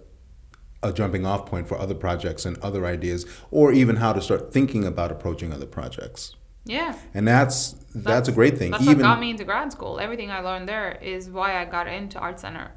a 0.83 0.93
jumping 0.93 1.27
off 1.27 1.47
point 1.47 1.67
for 1.67 1.79
other 1.79 1.95
projects 1.95 2.45
and 2.45 2.57
other 2.59 2.87
ideas 2.87 3.27
or 3.51 3.73
even 3.73 3.97
how 3.97 4.13
to 4.13 4.21
start 4.21 4.53
thinking 4.53 4.85
about 4.85 5.11
approaching 5.11 5.53
other 5.53 5.67
projects. 5.67 6.37
Yeah. 6.65 6.97
And 7.15 7.27
that's 7.27 7.75
that's, 7.95 8.29
a 8.29 8.33
great 8.33 8.59
thing. 8.59 8.71
That's 8.71 8.85
even 8.85 8.99
what 8.99 9.03
got 9.03 9.21
me 9.21 9.31
into 9.31 9.45
grad 9.45 9.73
school. 9.73 9.99
Everything 9.99 10.31
I 10.31 10.41
learned 10.41 10.69
there 10.69 10.99
is 11.01 11.31
why 11.31 11.61
I 11.61 11.65
got 11.65 11.89
into 11.89 12.19
Art 12.19 12.39
Center. 12.39 12.73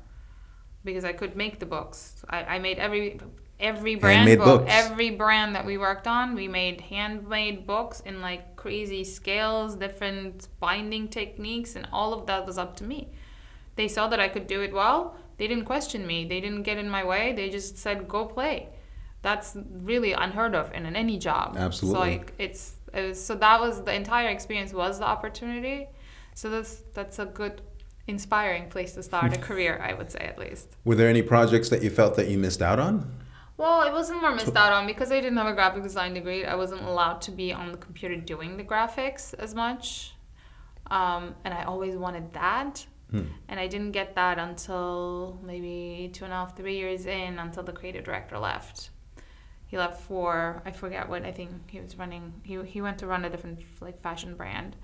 Because 0.84 1.05
I 1.05 1.13
could 1.13 1.36
make 1.36 1.60
the 1.60 1.65
books. 1.65 2.24
I, 2.29 2.43
I 2.43 2.60
made 2.60 2.79
every 2.79 3.20
every 3.60 3.96
brand 3.96 4.39
book, 4.39 4.62
books. 4.62 4.72
every 4.74 5.12
brand 5.12 5.55
that 5.55 5.65
we 5.65 5.77
worked 5.77 6.08
on, 6.08 6.34
we 6.34 6.48
made 6.48 6.81
handmade 6.81 7.67
books 7.67 8.00
in 8.00 8.22
like 8.22 8.55
crazy 8.55 9.03
scales, 9.03 9.75
different 9.75 10.48
binding 10.60 11.08
techniques, 11.08 11.75
and 11.75 11.88
all 11.91 12.13
of 12.13 12.25
that 12.25 12.48
was 12.48 12.58
up 12.58 12.75
to 12.77 12.84
me. 12.84 13.10
They 13.75 13.88
saw 13.88 14.08
that 14.08 14.20
I 14.20 14.27
could 14.27 14.48
do 14.48 14.62
it 14.62 14.74
well. 14.74 15.15
They 15.41 15.48
didn't 15.48 15.65
question 15.65 16.05
me. 16.05 16.25
They 16.25 16.39
didn't 16.39 16.62
get 16.62 16.77
in 16.77 16.88
my 16.88 17.03
way. 17.03 17.33
They 17.33 17.50
just 17.50 17.75
said, 17.75 18.07
"Go 18.07 18.25
play." 18.25 18.69
That's 19.24 19.57
really 19.91 20.12
unheard 20.13 20.53
of 20.53 20.71
in 20.71 20.86
any 20.95 21.17
job. 21.17 21.55
Absolutely. 21.57 21.95
So 21.95 22.00
like 22.00 22.33
it's 22.38 22.75
it 22.93 23.01
was 23.07 23.25
so 23.25 23.33
that 23.33 23.60
was 23.60 23.81
the 23.81 23.91
entire 23.91 24.29
experience 24.29 24.71
was 24.71 25.00
the 25.00 25.05
opportunity. 25.05 25.88
So 26.36 26.51
that's 26.51 26.83
that's 26.93 27.17
a 27.17 27.25
good 27.25 27.63
inspiring 28.05 28.69
place 28.69 28.93
to 28.93 29.01
start 29.01 29.36
a 29.36 29.39
career, 29.50 29.81
I 29.83 29.95
would 29.95 30.12
say 30.12 30.19
at 30.19 30.38
least. 30.38 30.77
Were 30.86 30.93
there 30.93 31.10
any 31.10 31.24
projects 31.24 31.69
that 31.69 31.81
you 31.81 31.89
felt 31.89 32.13
that 32.17 32.27
you 32.27 32.38
missed 32.38 32.62
out 32.62 32.77
on? 32.77 33.12
Well, 33.57 33.81
it 33.81 33.91
wasn't 33.91 34.21
more 34.21 34.36
missed 34.36 34.55
out 34.55 34.71
on 34.71 34.86
because 34.86 35.12
I 35.12 35.21
didn't 35.21 35.38
have 35.38 35.48
a 35.48 35.53
graphic 35.53 35.81
design 35.81 36.13
degree. 36.13 36.45
I 36.45 36.53
wasn't 36.53 36.83
allowed 36.83 37.19
to 37.21 37.31
be 37.31 37.51
on 37.51 37.71
the 37.71 37.79
computer 37.79 38.15
doing 38.15 38.57
the 38.57 38.63
graphics 38.63 39.33
as 39.33 39.55
much. 39.55 40.13
Um, 40.91 41.33
and 41.43 41.51
I 41.51 41.63
always 41.63 41.95
wanted 41.95 42.31
that. 42.33 42.86
And 43.48 43.60
I 43.60 43.68
didn't 43.68 43.91
get 43.91 44.15
that 44.15 44.39
until 44.39 45.39
maybe 45.44 46.10
two 46.13 46.24
and 46.24 46.34
a 46.34 46.38
half, 46.38 46.56
three 46.56 46.77
years 46.77 47.06
in, 47.06 47.39
until 47.39 47.63
the 47.63 47.74
creative 47.74 48.03
director 48.03 48.39
left. 48.39 48.89
He 49.68 49.77
left 49.77 50.01
for 50.01 50.62
I 50.65 50.72
forget 50.72 51.08
what 51.08 51.25
I 51.25 51.32
think 51.32 51.70
he 51.70 51.80
was 51.80 51.98
running. 51.98 52.34
He 52.44 52.62
he 52.63 52.82
went 52.82 52.98
to 53.00 53.08
run 53.08 53.24
a 53.25 53.30
different 53.30 53.60
like 53.80 54.01
fashion 54.01 54.36
brand. 54.36 54.75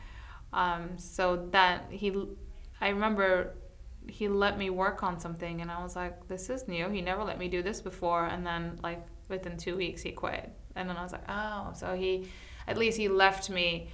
Um, 0.53 0.97
so 0.97 1.47
that 1.51 1.85
he, 1.89 2.15
I 2.79 2.89
remember 2.89 3.55
he 4.09 4.27
let 4.29 4.57
me 4.57 4.69
work 4.69 5.03
on 5.03 5.19
something 5.19 5.61
and 5.61 5.69
I 5.69 5.83
was 5.83 5.95
like, 5.95 6.27
this 6.27 6.49
is 6.49 6.67
new. 6.67 6.89
He 6.89 7.01
never 7.01 7.23
let 7.23 7.37
me 7.37 7.47
do 7.49 7.61
this 7.61 7.81
before. 7.81 8.25
And 8.27 8.45
then 8.45 8.79
like 8.81 9.05
within 9.27 9.57
two 9.57 9.75
weeks 9.75 10.01
he 10.01 10.11
quit. 10.11 10.51
And 10.75 10.89
then 10.89 10.95
I 10.97 11.03
was 11.03 11.11
like, 11.11 11.25
oh, 11.27 11.73
so 11.75 11.95
he, 11.95 12.29
at 12.67 12.77
least 12.77 12.97
he 12.97 13.09
left 13.09 13.49
me. 13.49 13.89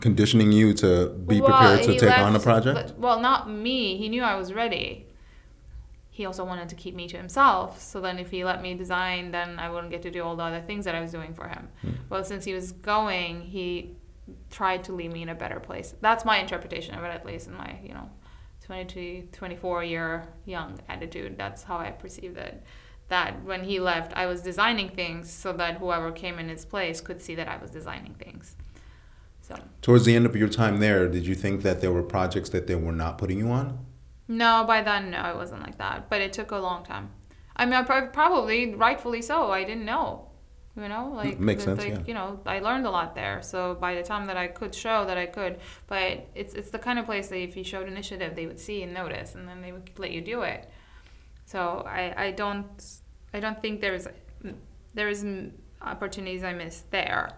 Conditioning 0.00 0.52
you 0.52 0.72
to 0.74 1.08
be 1.08 1.40
Well, 1.40 1.50
prepared 1.50 1.82
to 1.84 1.98
take 1.98 2.18
on 2.18 2.36
a 2.36 2.40
project? 2.40 2.94
well, 2.98 3.18
not 3.20 3.50
me. 3.50 3.96
He 3.96 4.08
knew 4.08 4.22
I 4.22 4.36
was 4.36 4.52
ready. 4.52 5.06
He 6.10 6.24
also 6.26 6.44
wanted 6.44 6.68
to 6.70 6.74
keep 6.74 6.94
me 6.94 7.06
to 7.08 7.16
himself. 7.16 7.80
So 7.80 8.00
then 8.00 8.18
if 8.18 8.30
he 8.30 8.44
let 8.44 8.60
me 8.62 8.74
design, 8.74 9.30
then 9.30 9.58
I 9.58 9.70
wouldn't 9.70 9.90
get 9.90 10.02
to 10.02 10.10
do 10.10 10.22
all 10.22 10.36
the 10.36 10.42
other 10.44 10.60
things 10.60 10.84
that 10.84 10.94
I 10.94 11.00
was 11.00 11.12
doing 11.12 11.32
for 11.34 11.48
him. 11.48 11.68
Hmm. 11.80 11.90
Well, 12.08 12.24
since 12.24 12.44
he 12.44 12.52
was 12.54 12.72
going, 12.72 13.42
he 13.42 13.96
tried 14.50 14.84
to 14.84 14.92
leave 14.92 15.12
me 15.12 15.22
in 15.22 15.28
a 15.28 15.34
better 15.34 15.60
place. 15.60 15.94
That's 16.00 16.24
my 16.24 16.38
interpretation 16.38 16.94
of 16.94 17.04
it, 17.04 17.08
at 17.08 17.24
least 17.24 17.46
in 17.46 17.54
my, 17.54 17.76
you 17.82 17.94
know, 17.94 18.10
22, 18.64 19.28
24 19.32 19.84
year 19.84 20.28
young 20.44 20.78
attitude. 20.88 21.36
That's 21.38 21.62
how 21.62 21.78
I 21.78 21.90
perceived 21.90 22.36
it. 22.36 22.62
That 23.08 23.42
when 23.44 23.64
he 23.64 23.80
left, 23.80 24.12
I 24.14 24.26
was 24.26 24.42
designing 24.42 24.90
things 24.90 25.30
so 25.32 25.52
that 25.54 25.78
whoever 25.78 26.12
came 26.12 26.38
in 26.38 26.48
his 26.48 26.64
place 26.66 27.00
could 27.00 27.22
see 27.22 27.34
that 27.36 27.48
I 27.48 27.56
was 27.56 27.70
designing 27.70 28.14
things. 28.14 28.56
So, 29.48 29.56
Towards 29.80 30.04
the 30.04 30.14
end 30.14 30.26
of 30.26 30.36
your 30.36 30.48
time 30.48 30.78
there, 30.78 31.08
did 31.08 31.26
you 31.26 31.34
think 31.34 31.62
that 31.62 31.80
there 31.80 31.90
were 31.92 32.02
projects 32.02 32.50
that 32.50 32.66
they 32.66 32.74
were 32.74 32.92
not 32.92 33.16
putting 33.18 33.38
you 33.38 33.50
on? 33.50 33.84
no, 34.30 34.62
by 34.66 34.82
then, 34.82 35.10
no, 35.10 35.24
it 35.30 35.36
wasn't 35.36 35.62
like 35.62 35.78
that. 35.78 36.10
But 36.10 36.20
it 36.20 36.34
took 36.34 36.50
a 36.50 36.58
long 36.58 36.84
time. 36.84 37.10
I 37.56 37.64
mean, 37.64 37.74
I 37.74 37.82
prob- 37.82 38.12
probably, 38.12 38.74
rightfully 38.74 39.22
so, 39.22 39.50
I 39.50 39.64
didn't 39.64 39.86
know. 39.86 40.26
You 40.76 40.88
know, 40.88 41.10
like, 41.14 41.40
makes 41.40 41.64
the- 41.64 41.70
sense, 41.76 41.80
like, 41.82 41.94
yeah. 41.94 42.04
you 42.06 42.14
know, 42.14 42.38
I 42.46 42.60
learned 42.60 42.86
a 42.86 42.90
lot 42.90 43.14
there. 43.14 43.42
So 43.42 43.74
by 43.74 43.94
the 43.94 44.02
time 44.02 44.26
that 44.26 44.36
I 44.36 44.46
could 44.48 44.74
show 44.74 45.04
that 45.06 45.16
I 45.18 45.26
could, 45.26 45.58
but 45.88 46.28
it's 46.36 46.54
it's 46.54 46.70
the 46.70 46.78
kind 46.78 46.98
of 47.00 47.06
place 47.06 47.28
that 47.28 47.40
if 47.40 47.56
you 47.56 47.64
showed 47.64 47.88
initiative, 47.88 48.36
they 48.36 48.46
would 48.46 48.60
see 48.60 48.82
and 48.82 48.94
notice, 48.94 49.34
and 49.34 49.48
then 49.48 49.60
they 49.60 49.72
would 49.72 49.90
let 49.98 50.12
you 50.12 50.20
do 50.20 50.42
it. 50.42 50.70
So 51.46 51.84
I, 51.88 52.26
I 52.26 52.30
don't 52.30 52.68
I 53.34 53.40
don't 53.40 53.60
think 53.60 53.80
there 53.80 53.94
is 53.94 54.06
mm, 54.44 55.52
opportunities 55.82 56.44
I 56.44 56.52
missed 56.52 56.90
there. 56.92 57.32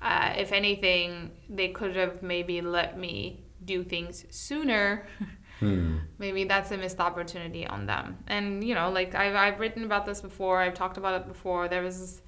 Uh, 0.00 0.32
if 0.36 0.52
anything, 0.52 1.32
they 1.48 1.68
could 1.68 1.96
have 1.96 2.22
maybe 2.22 2.60
let 2.60 2.98
me 2.98 3.44
do 3.64 3.82
things 3.84 4.24
sooner. 4.30 5.06
Hmm. 5.58 5.96
maybe 6.18 6.44
that's 6.44 6.70
a 6.70 6.76
missed 6.76 7.00
opportunity 7.00 7.66
on 7.66 7.86
them. 7.86 8.18
And 8.28 8.62
you 8.62 8.76
know, 8.76 8.90
like 8.90 9.16
I've 9.16 9.34
I've 9.34 9.58
written 9.58 9.82
about 9.82 10.06
this 10.06 10.20
before. 10.20 10.60
I've 10.60 10.74
talked 10.74 10.98
about 10.98 11.20
it 11.20 11.26
before. 11.26 11.66
There 11.66 11.82
was, 11.82 12.22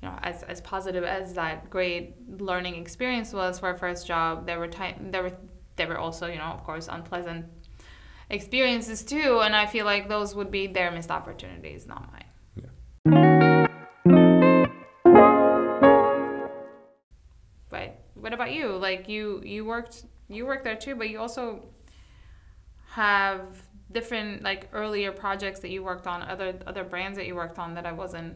you 0.00 0.08
know, 0.08 0.18
as 0.20 0.42
as 0.42 0.60
positive 0.60 1.04
as 1.04 1.34
that 1.34 1.70
great 1.70 2.16
learning 2.40 2.74
experience 2.74 3.32
was 3.32 3.60
for 3.60 3.66
our 3.66 3.76
first 3.76 4.04
job, 4.04 4.46
there 4.46 4.58
were 4.58 4.66
time 4.66 5.12
there 5.12 5.22
were 5.22 5.36
there 5.76 5.86
were 5.86 5.98
also 5.98 6.26
you 6.26 6.38
know 6.38 6.50
of 6.56 6.64
course 6.64 6.88
unpleasant 6.90 7.46
experiences 8.30 9.04
too. 9.04 9.40
And 9.44 9.54
I 9.54 9.66
feel 9.66 9.84
like 9.84 10.08
those 10.08 10.34
would 10.34 10.50
be 10.50 10.66
their 10.66 10.90
missed 10.90 11.12
opportunities, 11.12 11.86
not 11.86 12.10
mine. 12.12 12.21
About 18.52 18.70
you? 18.70 18.76
Like 18.76 19.08
you 19.08 19.42
you 19.44 19.64
worked 19.64 20.04
you 20.28 20.46
worked 20.46 20.64
there 20.64 20.76
too, 20.76 20.94
but 20.94 21.08
you 21.08 21.18
also 21.18 21.62
have 22.90 23.40
different 23.90 24.42
like 24.42 24.68
earlier 24.72 25.12
projects 25.12 25.60
that 25.60 25.70
you 25.70 25.82
worked 25.82 26.06
on, 26.06 26.22
other 26.22 26.58
other 26.66 26.84
brands 26.84 27.16
that 27.18 27.26
you 27.26 27.34
worked 27.34 27.58
on 27.58 27.74
that 27.74 27.86
I 27.86 27.92
wasn't 27.92 28.34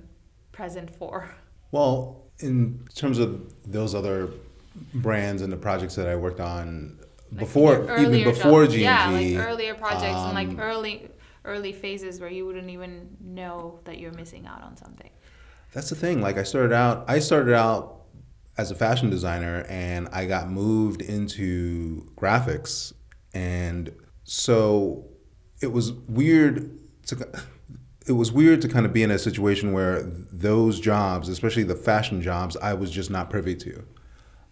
present 0.52 0.90
for. 0.90 1.28
Well, 1.72 2.24
in 2.40 2.86
terms 2.94 3.18
of 3.18 3.52
those 3.64 3.94
other 3.94 4.30
brands 4.94 5.42
and 5.42 5.52
the 5.52 5.56
projects 5.56 5.94
that 5.96 6.06
I 6.06 6.16
worked 6.16 6.40
on 6.40 6.98
Like 7.30 7.40
before, 7.40 7.98
even 7.98 8.24
before 8.24 8.64
jobs. 8.64 8.74
G&G. 8.74 8.82
Yeah, 8.82 9.08
like 9.08 9.48
earlier 9.48 9.74
projects 9.74 10.04
and 10.04 10.36
um, 10.36 10.48
like 10.48 10.58
early 10.58 11.10
early 11.44 11.72
phases 11.72 12.20
where 12.20 12.28
you 12.30 12.44
wouldn't 12.44 12.70
even 12.70 13.16
know 13.20 13.78
that 13.84 13.98
you're 13.98 14.12
missing 14.12 14.46
out 14.46 14.62
on 14.62 14.76
something. 14.76 15.10
That's 15.72 15.90
the 15.90 15.94
thing. 15.94 16.20
Like 16.20 16.38
I 16.38 16.42
started 16.42 16.72
out, 16.72 17.04
I 17.08 17.20
started 17.20 17.54
out 17.54 18.05
as 18.58 18.70
a 18.70 18.74
fashion 18.74 19.10
designer, 19.10 19.64
and 19.68 20.08
I 20.12 20.26
got 20.26 20.50
moved 20.50 21.02
into 21.02 22.10
graphics, 22.16 22.92
and 23.34 23.94
so 24.24 25.06
it 25.60 25.72
was 25.72 25.92
weird 25.92 26.78
to. 27.06 27.28
It 28.08 28.12
was 28.12 28.30
weird 28.30 28.62
to 28.62 28.68
kind 28.68 28.86
of 28.86 28.92
be 28.92 29.02
in 29.02 29.10
a 29.10 29.18
situation 29.18 29.72
where 29.72 30.00
those 30.00 30.78
jobs, 30.78 31.28
especially 31.28 31.64
the 31.64 31.74
fashion 31.74 32.22
jobs, 32.22 32.56
I 32.56 32.72
was 32.72 32.92
just 32.92 33.10
not 33.10 33.30
privy 33.30 33.56
to, 33.56 33.84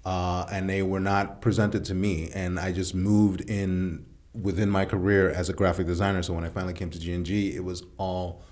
uh, 0.04 0.44
and 0.50 0.68
they 0.68 0.82
were 0.82 0.98
not 0.98 1.40
presented 1.40 1.84
to 1.84 1.94
me, 1.94 2.30
and 2.34 2.58
I 2.58 2.72
just 2.72 2.96
moved 2.96 3.42
in 3.42 4.06
within 4.32 4.68
my 4.68 4.84
career 4.84 5.30
as 5.30 5.48
a 5.48 5.52
graphic 5.52 5.86
designer. 5.86 6.20
So 6.24 6.34
when 6.34 6.42
I 6.42 6.48
finally 6.48 6.74
came 6.74 6.90
to 6.90 6.98
G 6.98 7.12
and 7.12 7.24
G, 7.24 7.54
it 7.54 7.62
was 7.62 7.84
all 7.96 8.42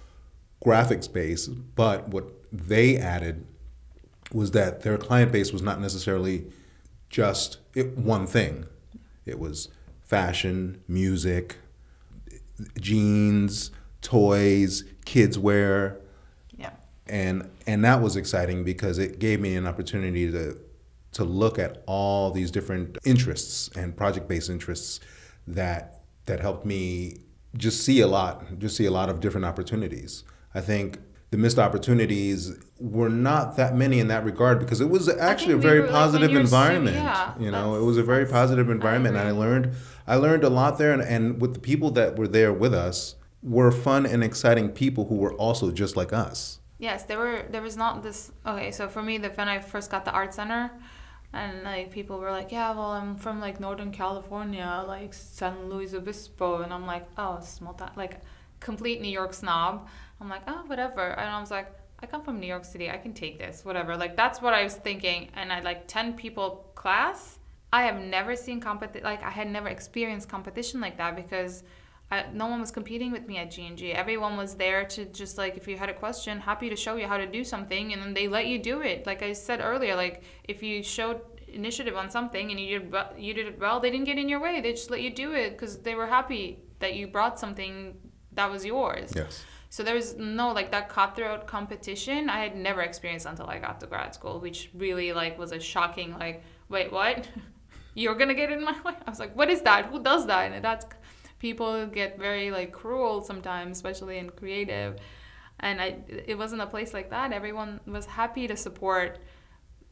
graphics 0.64 1.12
base, 1.12 1.48
but 1.48 2.08
what 2.10 2.30
they 2.52 2.96
added 2.96 3.44
was 4.32 4.52
that 4.52 4.82
their 4.82 4.98
client 4.98 5.32
base 5.32 5.52
was 5.52 5.62
not 5.62 5.80
necessarily 5.80 6.44
just 7.10 7.58
it, 7.74 7.96
one 7.96 8.26
thing. 8.26 8.66
It 9.26 9.38
was 9.38 9.68
fashion, 10.02 10.80
music, 10.88 11.56
jeans, 12.80 13.70
toys, 14.00 14.84
kids 15.04 15.38
wear, 15.38 15.98
Yeah. 16.56 16.70
and 17.06 17.48
and 17.66 17.84
that 17.84 18.00
was 18.00 18.16
exciting 18.16 18.64
because 18.64 18.98
it 18.98 19.18
gave 19.18 19.40
me 19.40 19.56
an 19.56 19.66
opportunity 19.66 20.30
to 20.30 20.58
to 21.12 21.24
look 21.24 21.58
at 21.58 21.82
all 21.86 22.30
these 22.30 22.50
different 22.50 22.96
interests 23.04 23.68
and 23.76 23.94
project-based 23.96 24.48
interests 24.48 25.00
that 25.46 26.00
that 26.26 26.40
helped 26.40 26.64
me 26.64 27.18
just 27.56 27.84
see 27.84 28.00
a 28.00 28.06
lot, 28.06 28.58
just 28.58 28.76
see 28.76 28.86
a 28.86 28.90
lot 28.90 29.08
of 29.10 29.20
different 29.20 29.44
opportunities. 29.44 30.24
I 30.54 30.60
think 30.62 30.98
the 31.32 31.38
missed 31.38 31.58
opportunities 31.58 32.52
were 32.78 33.08
not 33.08 33.56
that 33.56 33.74
many 33.74 33.98
in 33.98 34.08
that 34.08 34.22
regard 34.22 34.58
because 34.58 34.82
it 34.82 34.90
was 34.90 35.08
actually 35.08 35.54
a 35.54 35.56
we 35.56 35.62
very 35.62 35.80
were, 35.80 35.88
positive 35.88 36.30
su- 36.30 36.36
environment. 36.36 36.94
yeah, 36.94 37.32
you 37.40 37.50
know, 37.50 37.74
it 37.74 37.82
was 37.82 37.96
a 37.96 38.02
very 38.02 38.26
positive 38.26 38.68
I 38.68 38.72
environment, 38.72 39.16
and 39.16 39.26
I 39.26 39.32
learned 39.32 39.72
I 40.06 40.16
learned 40.16 40.44
a 40.44 40.50
lot 40.50 40.76
there, 40.78 40.92
and, 40.92 41.02
and 41.02 41.40
with 41.40 41.54
the 41.54 41.60
people 41.60 41.90
that 41.92 42.16
were 42.18 42.28
there 42.28 42.52
with 42.52 42.74
us 42.74 43.16
were 43.42 43.72
fun 43.72 44.04
and 44.04 44.22
exciting 44.22 44.68
people 44.68 45.06
who 45.06 45.16
were 45.16 45.32
also 45.34 45.70
just 45.72 45.96
like 45.96 46.12
us. 46.12 46.60
Yes, 46.78 47.04
there 47.04 47.18
were. 47.18 47.46
There 47.48 47.62
was 47.62 47.76
not 47.78 48.02
this. 48.02 48.30
Okay, 48.46 48.70
so 48.70 48.88
for 48.88 49.02
me, 49.02 49.16
the 49.16 49.30
when 49.30 49.48
I 49.48 49.58
first 49.60 49.90
got 49.90 50.04
the 50.04 50.12
art 50.12 50.34
center, 50.34 50.70
and 51.32 51.62
like 51.62 51.90
people 51.90 52.18
were 52.18 52.30
like, 52.30 52.52
"Yeah, 52.52 52.72
well, 52.72 52.90
I'm 52.90 53.16
from 53.16 53.40
like 53.40 53.58
Northern 53.58 53.90
California, 53.92 54.84
like 54.86 55.14
San 55.14 55.70
Luis 55.70 55.94
Obispo," 55.94 56.60
and 56.62 56.74
I'm 56.74 56.86
like, 56.86 57.06
"Oh, 57.16 57.40
small 57.40 57.72
town, 57.72 57.92
like 57.96 58.20
complete 58.60 59.00
New 59.00 59.14
York 59.20 59.32
snob." 59.32 59.88
I'm 60.22 60.28
like, 60.28 60.42
"Oh, 60.46 60.62
whatever," 60.66 61.04
and 61.20 61.28
I 61.28 61.40
was 61.40 61.50
like, 61.50 61.68
"I 62.00 62.06
come 62.06 62.22
from 62.22 62.38
New 62.38 62.46
York 62.46 62.64
City. 62.64 62.88
I 62.88 62.96
can 62.96 63.12
take 63.12 63.38
this, 63.38 63.64
whatever." 63.64 63.96
Like 63.96 64.16
that's 64.16 64.40
what 64.40 64.54
I 64.54 64.62
was 64.62 64.76
thinking, 64.76 65.30
and 65.34 65.52
I 65.52 65.60
like 65.60 65.88
ten 65.88 66.14
people 66.14 66.70
class. 66.76 67.38
I 67.72 67.82
have 67.88 67.98
never 68.00 68.36
seen 68.36 68.60
competition. 68.60 69.04
Like 69.04 69.22
I 69.24 69.30
had 69.30 69.50
never 69.50 69.68
experienced 69.68 70.28
competition 70.28 70.80
like 70.80 70.96
that 70.98 71.16
because. 71.16 71.64
I, 72.10 72.26
no 72.30 72.46
one 72.46 72.60
was 72.60 72.70
competing 72.70 73.10
with 73.10 73.26
me 73.26 73.38
at 73.38 73.50
G&G. 73.50 73.90
Everyone 73.94 74.36
was 74.36 74.56
there 74.56 74.84
to 74.84 75.06
just 75.06 75.38
like 75.38 75.56
if 75.56 75.66
you 75.66 75.78
had 75.78 75.88
a 75.88 75.94
question, 75.94 76.40
happy 76.40 76.68
to 76.68 76.76
show 76.76 76.96
you 76.96 77.06
how 77.06 77.16
to 77.16 77.26
do 77.26 77.42
something, 77.42 77.94
and 77.94 78.02
then 78.02 78.12
they 78.12 78.28
let 78.28 78.46
you 78.46 78.58
do 78.58 78.82
it. 78.82 79.06
Like 79.06 79.22
I 79.22 79.32
said 79.32 79.62
earlier, 79.62 79.96
like 79.96 80.22
if 80.44 80.62
you 80.62 80.82
showed 80.82 81.22
initiative 81.48 81.96
on 81.96 82.10
something 82.10 82.50
and 82.50 82.60
you 82.60 82.68
did 82.78 82.92
well- 82.92 83.14
you 83.16 83.32
did 83.32 83.46
it 83.46 83.58
well, 83.58 83.80
they 83.80 83.90
didn't 83.90 84.04
get 84.04 84.18
in 84.18 84.28
your 84.28 84.40
way. 84.40 84.60
They 84.60 84.72
just 84.72 84.90
let 84.90 85.00
you 85.00 85.08
do 85.24 85.32
it 85.32 85.52
because 85.52 85.78
they 85.78 85.94
were 85.94 86.08
happy 86.18 86.44
that 86.80 86.92
you 86.94 87.06
brought 87.06 87.38
something 87.38 87.96
that 88.32 88.50
was 88.50 88.62
yours. 88.64 89.12
Yes. 89.16 89.44
So 89.72 89.82
there 89.82 89.94
was 89.94 90.16
no 90.18 90.52
like 90.52 90.70
that 90.72 90.90
cutthroat 90.90 91.46
competition. 91.46 92.28
I 92.28 92.40
had 92.40 92.54
never 92.54 92.82
experienced 92.82 93.24
until 93.24 93.46
I 93.46 93.58
got 93.58 93.80
to 93.80 93.86
grad 93.86 94.14
school, 94.14 94.38
which 94.38 94.68
really 94.74 95.14
like 95.14 95.38
was 95.38 95.50
a 95.50 95.58
shocking 95.58 96.12
like, 96.18 96.42
wait, 96.68 96.92
what? 96.92 97.26
You're 97.94 98.14
gonna 98.14 98.34
get 98.34 98.52
in 98.52 98.62
my 98.62 98.78
way? 98.84 98.92
I 99.06 99.08
was 99.08 99.18
like, 99.18 99.34
what 99.34 99.48
is 99.48 99.62
that? 99.62 99.86
Who 99.86 100.02
does 100.02 100.26
that? 100.26 100.52
And 100.52 100.62
that's 100.62 100.84
people 101.38 101.86
get 101.86 102.18
very 102.18 102.50
like 102.50 102.72
cruel 102.72 103.22
sometimes, 103.22 103.78
especially 103.78 104.18
in 104.18 104.28
creative. 104.28 104.98
And 105.60 105.80
I, 105.80 105.96
it 106.26 106.36
wasn't 106.36 106.60
a 106.60 106.66
place 106.66 106.92
like 106.92 107.08
that. 107.08 107.32
Everyone 107.32 107.80
was 107.86 108.04
happy 108.04 108.46
to 108.48 108.58
support 108.58 109.20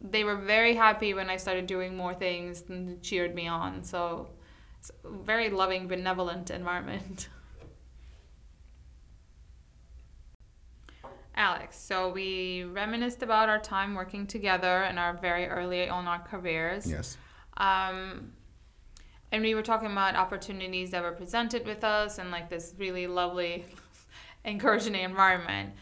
they 0.03 0.25
were 0.25 0.37
very 0.37 0.75
happy 0.75 1.15
when 1.15 1.31
I 1.31 1.39
started 1.39 1.67
doing 1.67 1.97
more 1.97 2.13
things 2.13 2.65
and 2.69 3.03
cheered 3.03 3.35
me 3.35 3.49
on. 3.49 3.83
So 3.83 4.29
it's 4.79 4.91
a 5.05 5.09
very 5.09 5.49
loving, 5.49 5.89
benevolent 5.89 6.51
environment. 6.61 7.31
Alex, 11.41 11.81
so 11.81 12.11
we 12.11 12.65
reminisced 12.65 13.23
about 13.23 13.49
our 13.49 13.59
time 13.59 13.95
working 13.95 14.27
together 14.27 14.83
and 14.83 14.99
our 14.99 15.15
very 15.15 15.47
early 15.47 15.89
on 15.89 16.07
our 16.07 16.19
careers. 16.19 16.87
Yes. 16.87 17.17
Um, 17.57 18.33
and 19.33 19.43
we 19.43 19.55
were 19.55 19.63
talking 19.63 19.91
about 19.91 20.17
opportunities 20.17 20.91
that 20.91 21.03
were 21.03 21.13
presented 21.13 21.65
with 21.67 21.83
us 21.83 22.19
and 22.19 22.31
like 22.31 22.51
this 22.51 22.75
really 22.77 23.07
lovely, 23.07 23.65
encouraging 24.45 24.95
environment. 24.95 25.73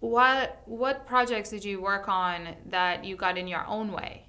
What 0.00 0.62
what 0.64 1.06
projects 1.06 1.50
did 1.50 1.64
you 1.64 1.80
work 1.80 2.08
on 2.08 2.56
that 2.66 3.04
you 3.04 3.14
got 3.14 3.38
in 3.38 3.46
your 3.46 3.64
own 3.68 3.92
way? 3.92 4.26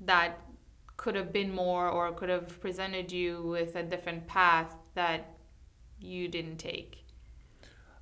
That 0.00 0.38
could 0.98 1.14
have 1.14 1.32
been 1.32 1.50
more 1.50 1.88
or 1.88 2.12
could 2.12 2.28
have 2.28 2.60
presented 2.60 3.10
you 3.10 3.42
with 3.42 3.74
a 3.74 3.82
different 3.82 4.26
path 4.26 4.74
that 4.94 5.38
you 5.98 6.28
didn't 6.28 6.58
take. 6.58 7.05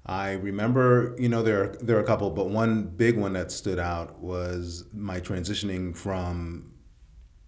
I 0.06 0.32
remember, 0.32 1.16
you 1.18 1.28
know, 1.28 1.42
there 1.42 1.64
are, 1.64 1.68
there 1.80 1.96
are 1.96 2.00
a 2.00 2.06
couple, 2.06 2.30
but 2.30 2.50
one 2.50 2.84
big 2.84 3.16
one 3.16 3.32
that 3.32 3.50
stood 3.50 3.78
out 3.78 4.20
was 4.20 4.84
my 4.92 5.20
transitioning 5.20 5.96
from 5.96 6.72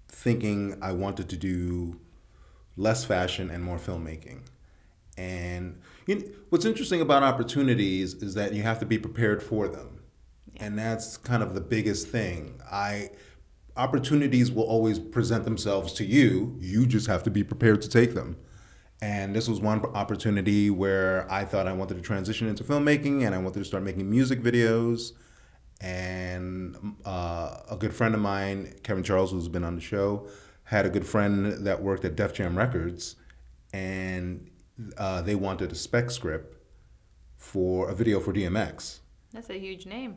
thinking 0.09 0.79
I 0.81 0.93
wanted 0.93 1.29
to 1.29 1.37
do 1.37 2.01
less 2.77 3.05
fashion 3.05 3.51
and 3.51 3.63
more 3.63 3.79
filmmaking. 3.79 4.47
And 5.19 5.81
you 6.07 6.17
know, 6.17 6.25
what's 6.49 6.65
interesting 6.65 7.01
about 7.01 7.23
opportunities 7.23 8.15
is 8.15 8.35
that 8.35 8.53
you 8.55 8.63
have 8.63 8.79
to 8.81 8.87
be 8.87 8.99
prepared 8.99 9.43
for 9.43 9.69
them. 9.69 10.03
And 10.57 10.79
that's 10.79 11.17
kind 11.17 11.43
of 11.43 11.55
the 11.55 11.61
biggest 11.61 12.09
thing. 12.09 12.61
I 12.71 13.11
opportunities 13.77 14.51
will 14.51 14.65
always 14.65 14.99
present 14.99 15.45
themselves 15.45 15.93
to 15.95 16.05
you. 16.05 16.57
You 16.61 16.87
just 16.87 17.07
have 17.07 17.23
to 17.25 17.31
be 17.31 17.45
prepared 17.45 17.83
to 17.83 17.89
take 17.89 18.15
them. 18.15 18.37
And 19.03 19.37
this 19.37 19.49
was 19.49 19.61
one 19.61 19.85
opportunity 19.85 20.71
where 20.71 21.31
I 21.31 21.45
thought 21.45 21.67
I 21.67 21.73
wanted 21.73 21.95
to 21.97 22.01
transition 22.01 22.49
into 22.49 22.65
filmmaking 22.65 23.27
and 23.27 23.35
I 23.35 23.39
wanted 23.39 23.59
to 23.59 23.65
start 23.65 23.83
making 23.83 24.09
music 24.09 24.43
videos. 24.43 25.13
And 25.81 26.97
uh, 27.05 27.59
a 27.71 27.77
good 27.79 27.93
friend 27.95 28.15
of 28.15 28.21
mine, 28.21 28.75
Kevin 28.83 29.05
Charles, 29.05 29.33
who's 29.33 29.49
been 29.49 29.65
on 29.65 29.75
the 29.75 29.83
show, 29.83 30.29
had 30.65 30.87
a 30.87 30.89
good 30.89 31.07
friend 31.07 31.67
that 31.67 31.83
worked 31.83 32.05
at 32.07 32.17
Def 32.17 32.33
Jam 32.33 32.57
Records. 32.57 33.17
And 33.73 34.51
uh, 34.97 35.21
they 35.21 35.35
wanted 35.35 35.73
a 35.73 35.75
spec 35.75 36.11
script 36.11 36.57
for 37.37 37.91
a 37.91 37.95
video 37.95 38.19
for 38.21 38.33
DMX. 38.33 39.01
That's 39.33 39.51
a 39.51 39.59
huge 39.59 39.85
name. 39.85 40.17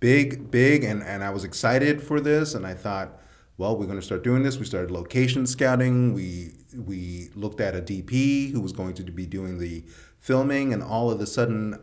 Big, 0.00 0.50
big. 0.50 0.84
And, 0.84 1.02
and 1.02 1.22
I 1.22 1.28
was 1.28 1.44
excited 1.44 2.02
for 2.02 2.18
this. 2.18 2.54
And 2.54 2.66
I 2.66 2.72
thought, 2.72 3.20
well, 3.58 3.76
we're 3.76 3.86
going 3.86 3.98
to 3.98 4.04
start 4.04 4.22
doing 4.22 4.42
this. 4.42 4.58
We 4.58 4.66
started 4.66 4.90
location 4.90 5.46
scouting. 5.46 6.12
We 6.12 6.52
we 6.76 7.30
looked 7.34 7.60
at 7.60 7.74
a 7.74 7.80
DP 7.80 8.52
who 8.52 8.60
was 8.60 8.72
going 8.72 8.94
to 8.94 9.02
be 9.04 9.26
doing 9.26 9.58
the 9.58 9.84
filming, 10.18 10.72
and 10.72 10.82
all 10.82 11.10
of 11.10 11.20
a 11.20 11.26
sudden, 11.26 11.78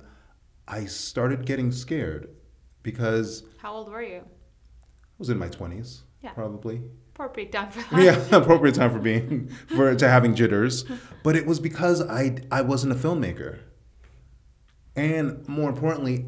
I 0.67 0.85
started 0.85 1.45
getting 1.45 1.71
scared 1.71 2.29
because 2.83 3.43
How 3.57 3.73
old 3.73 3.89
were 3.89 4.03
you? 4.03 4.17
I 4.21 5.17
was 5.17 5.29
in 5.29 5.37
my 5.39 5.49
twenties, 5.49 6.03
Yeah. 6.21 6.31
probably. 6.31 6.81
Appropriate 7.15 7.51
time 7.51 7.69
for 7.69 7.95
that. 7.95 8.01
Yeah, 8.03 8.25
appropriate 8.37 8.73
time 8.75 8.91
for 8.91 8.97
being 8.99 9.47
for 9.67 9.93
to 9.95 10.09
having 10.09 10.33
jitters, 10.33 10.83
but 11.23 11.35
it 11.35 11.45
was 11.45 11.59
because 11.59 12.01
I 12.01 12.37
I 12.51 12.61
wasn't 12.63 12.93
a 12.93 12.95
filmmaker, 12.95 13.59
and 14.95 15.47
more 15.47 15.69
importantly, 15.69 16.25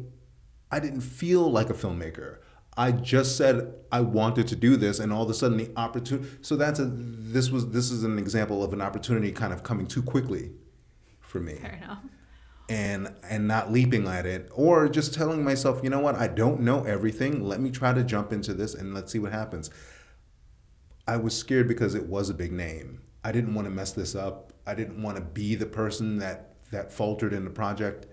I 0.70 0.80
didn't 0.80 1.00
feel 1.02 1.50
like 1.50 1.70
a 1.70 1.74
filmmaker. 1.74 2.38
I 2.76 2.92
just 2.92 3.36
said 3.36 3.72
I 3.90 4.00
wanted 4.02 4.48
to 4.48 4.56
do 4.56 4.76
this, 4.76 4.98
and 4.98 5.12
all 5.12 5.22
of 5.22 5.30
a 5.30 5.34
sudden 5.34 5.56
the 5.56 5.70
opportunity. 5.76 6.28
So 6.42 6.56
that's 6.56 6.78
a 6.78 6.84
this 6.86 7.50
was 7.50 7.70
this 7.70 7.90
is 7.90 8.04
an 8.04 8.18
example 8.18 8.62
of 8.62 8.72
an 8.72 8.82
opportunity 8.82 9.32
kind 9.32 9.52
of 9.52 9.62
coming 9.62 9.86
too 9.86 10.02
quickly 10.02 10.52
for 11.20 11.40
me, 11.40 11.54
Fair 11.54 11.80
enough. 11.82 11.98
and 12.68 13.14
and 13.28 13.48
not 13.48 13.72
leaping 13.72 14.06
at 14.06 14.26
it, 14.26 14.50
or 14.52 14.88
just 14.88 15.14
telling 15.14 15.42
myself, 15.42 15.80
you 15.82 15.88
know 15.90 16.00
what, 16.00 16.16
I 16.16 16.28
don't 16.28 16.60
know 16.60 16.84
everything. 16.84 17.42
Let 17.42 17.60
me 17.60 17.70
try 17.70 17.92
to 17.94 18.04
jump 18.04 18.32
into 18.32 18.52
this 18.52 18.74
and 18.74 18.92
let's 18.94 19.10
see 19.10 19.18
what 19.18 19.32
happens. 19.32 19.70
I 21.08 21.16
was 21.16 21.36
scared 21.36 21.68
because 21.68 21.94
it 21.94 22.06
was 22.06 22.28
a 22.28 22.34
big 22.34 22.52
name. 22.52 23.00
I 23.24 23.32
didn't 23.32 23.54
want 23.54 23.66
to 23.66 23.70
mess 23.70 23.92
this 23.92 24.14
up. 24.14 24.52
I 24.66 24.74
didn't 24.74 25.00
want 25.02 25.16
to 25.16 25.22
be 25.22 25.54
the 25.54 25.66
person 25.66 26.18
that 26.18 26.56
that 26.72 26.92
faltered 26.92 27.32
in 27.32 27.44
the 27.44 27.50
project. 27.50 28.06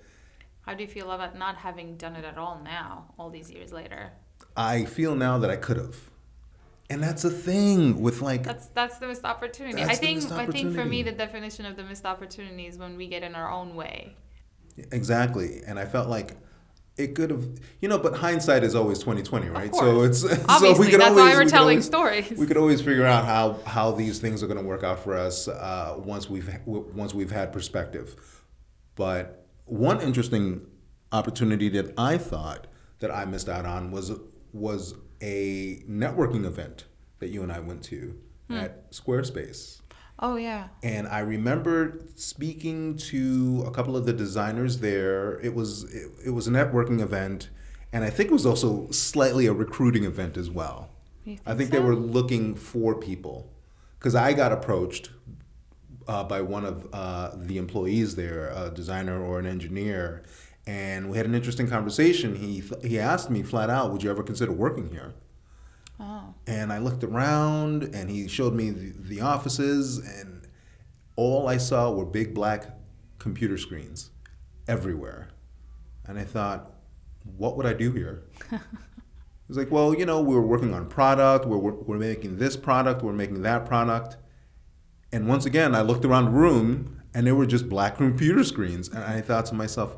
How 0.61 0.73
do 0.73 0.83
you 0.83 0.87
feel 0.89 1.11
about 1.11 1.37
not 1.37 1.57
having 1.57 1.97
done 1.97 2.15
it 2.15 2.23
at 2.23 2.37
all 2.37 2.61
now, 2.63 3.13
all 3.19 3.29
these 3.29 3.51
years 3.51 3.73
later? 3.73 4.11
I 4.55 4.85
feel 4.85 5.15
now 5.15 5.37
that 5.39 5.49
I 5.49 5.55
could 5.55 5.77
have. 5.77 5.95
And 6.89 7.01
that's 7.01 7.23
a 7.23 7.29
thing 7.29 8.01
with 8.01 8.21
like 8.21 8.43
That's 8.43 8.67
that's 8.67 8.99
the 8.99 9.07
missed 9.07 9.23
opportunity. 9.25 9.81
I 9.81 9.95
think 9.95 10.17
missed 10.23 10.31
I 10.31 10.45
think 10.45 10.75
for 10.75 10.85
me 10.85 11.01
the 11.01 11.11
definition 11.11 11.65
of 11.65 11.75
the 11.75 11.83
missed 11.83 12.05
opportunity 12.05 12.67
is 12.67 12.77
when 12.77 12.97
we 12.97 13.07
get 13.07 13.23
in 13.23 13.35
our 13.35 13.49
own 13.49 13.75
way. 13.75 14.15
exactly. 14.91 15.61
And 15.65 15.79
I 15.79 15.85
felt 15.85 16.07
like 16.09 16.35
it 16.95 17.15
could 17.15 17.31
have 17.31 17.43
you 17.81 17.89
know, 17.89 17.97
but 17.97 18.15
hindsight 18.17 18.63
is 18.63 18.75
always 18.75 18.99
twenty 18.99 19.23
twenty, 19.23 19.49
right? 19.49 19.73
So 19.73 20.03
it's 20.03 20.19
so 20.29 20.45
Obviously, 20.47 20.85
we 20.85 20.91
could 20.91 21.01
that's 21.01 21.11
always 21.11 21.23
why 21.23 21.33
we're 21.33 21.45
we 21.45 21.49
telling 21.49 21.69
always- 21.77 21.85
stories. 21.85 22.31
We 22.37 22.45
could 22.45 22.57
always 22.57 22.81
figure 22.81 23.05
out 23.05 23.25
how 23.25 23.53
how 23.65 23.91
these 23.91 24.19
things 24.19 24.43
are 24.43 24.47
going 24.47 24.59
to 24.59 24.65
work 24.65 24.83
out 24.83 24.99
for 24.99 25.17
us 25.17 25.47
uh, 25.47 25.95
once 25.97 26.29
we've 26.29 26.47
once 26.65 27.13
we've 27.13 27.31
had 27.31 27.51
perspective. 27.51 28.43
But 28.95 29.47
one 29.65 30.01
interesting 30.01 30.67
opportunity 31.11 31.69
that 31.69 31.93
I 31.97 32.17
thought 32.19 32.67
that 32.99 33.09
I 33.09 33.25
missed 33.25 33.49
out 33.49 33.65
on 33.65 33.89
was 33.89 34.11
was 34.53 34.95
a 35.21 35.77
networking 35.89 36.45
event 36.45 36.85
that 37.19 37.29
you 37.29 37.43
and 37.43 37.51
I 37.51 37.59
went 37.59 37.83
to 37.85 38.15
Hmm. 38.49 38.55
at 38.57 38.91
Squarespace. 38.91 39.79
Oh 40.19 40.35
yeah. 40.35 40.67
And 40.83 41.07
I 41.07 41.19
remember 41.19 41.99
speaking 42.15 42.97
to 42.97 43.63
a 43.65 43.71
couple 43.71 43.95
of 43.97 44.05
the 44.05 44.13
designers 44.13 44.79
there. 44.79 45.39
It 45.39 45.55
was 45.55 45.83
it, 45.93 46.11
it 46.25 46.29
was 46.31 46.47
a 46.47 46.51
networking 46.51 46.99
event, 47.01 47.49
and 47.91 48.03
I 48.03 48.09
think 48.09 48.29
it 48.29 48.33
was 48.33 48.45
also 48.45 48.89
slightly 48.91 49.45
a 49.47 49.53
recruiting 49.53 50.03
event 50.03 50.37
as 50.37 50.49
well. 50.49 50.89
You 51.23 51.37
I 51.45 51.51
think 51.51 51.57
think 51.57 51.71
they 51.71 51.79
were 51.79 51.95
looking 51.95 52.55
for 52.55 52.95
people 52.95 53.49
because 53.97 54.13
I 54.13 54.33
got 54.33 54.51
approached 54.51 55.09
uh, 56.07 56.23
by 56.25 56.41
one 56.41 56.65
of 56.65 56.87
uh, 56.93 57.31
the 57.35 57.57
employees 57.57 58.15
there, 58.15 58.49
a 58.53 58.69
designer 58.69 59.21
or 59.23 59.39
an 59.39 59.45
engineer, 59.45 60.23
and 60.65 61.09
we 61.09 61.17
had 61.17 61.25
an 61.25 61.35
interesting 61.35 61.67
conversation. 61.67 62.35
He 62.35 62.63
he 62.87 62.99
asked 62.99 63.29
me 63.29 63.43
flat 63.43 63.69
out, 63.69 63.91
"Would 63.91 64.03
you 64.03 64.09
ever 64.09 64.23
consider 64.23 64.51
working 64.51 64.89
here?" 64.89 65.13
Oh. 65.99 66.33
And 66.47 66.73
I 66.73 66.79
looked 66.79 67.03
around 67.03 67.83
and 67.83 68.09
he 68.09 68.27
showed 68.27 68.53
me 68.53 68.71
the, 68.71 68.93
the 68.97 69.21
offices, 69.21 69.99
and 69.99 70.47
all 71.15 71.47
I 71.47 71.57
saw 71.57 71.91
were 71.91 72.05
big 72.05 72.33
black 72.33 72.65
computer 73.19 73.57
screens 73.57 74.09
everywhere. 74.67 75.29
And 76.05 76.19
I 76.19 76.23
thought, 76.23 76.73
what 77.37 77.55
would 77.55 77.65
I 77.65 77.73
do 77.73 77.91
here? 77.91 78.23
It 79.43 79.49
was 79.49 79.57
like, 79.57 79.71
well, 79.71 79.93
you 79.93 80.05
know, 80.05 80.21
we 80.21 80.33
were 80.35 80.47
working 80.47 80.73
on 80.73 80.87
product, 80.87 81.45
we're, 81.45 81.57
we're, 81.57 81.73
we're 81.73 81.97
making 81.97 82.37
this 82.37 82.55
product, 82.55 83.03
we're 83.03 83.11
making 83.11 83.41
that 83.41 83.65
product. 83.65 84.15
And 85.11 85.27
once 85.27 85.45
again, 85.45 85.75
I 85.75 85.81
looked 85.81 86.05
around 86.05 86.25
the 86.25 86.31
room 86.31 87.01
and 87.13 87.27
there 87.27 87.35
were 87.35 87.45
just 87.45 87.67
black 87.67 87.97
computer 87.97 88.45
screens. 88.45 88.87
And 88.87 89.03
I 89.03 89.19
thought 89.19 89.45
to 89.47 89.53
myself, 89.53 89.97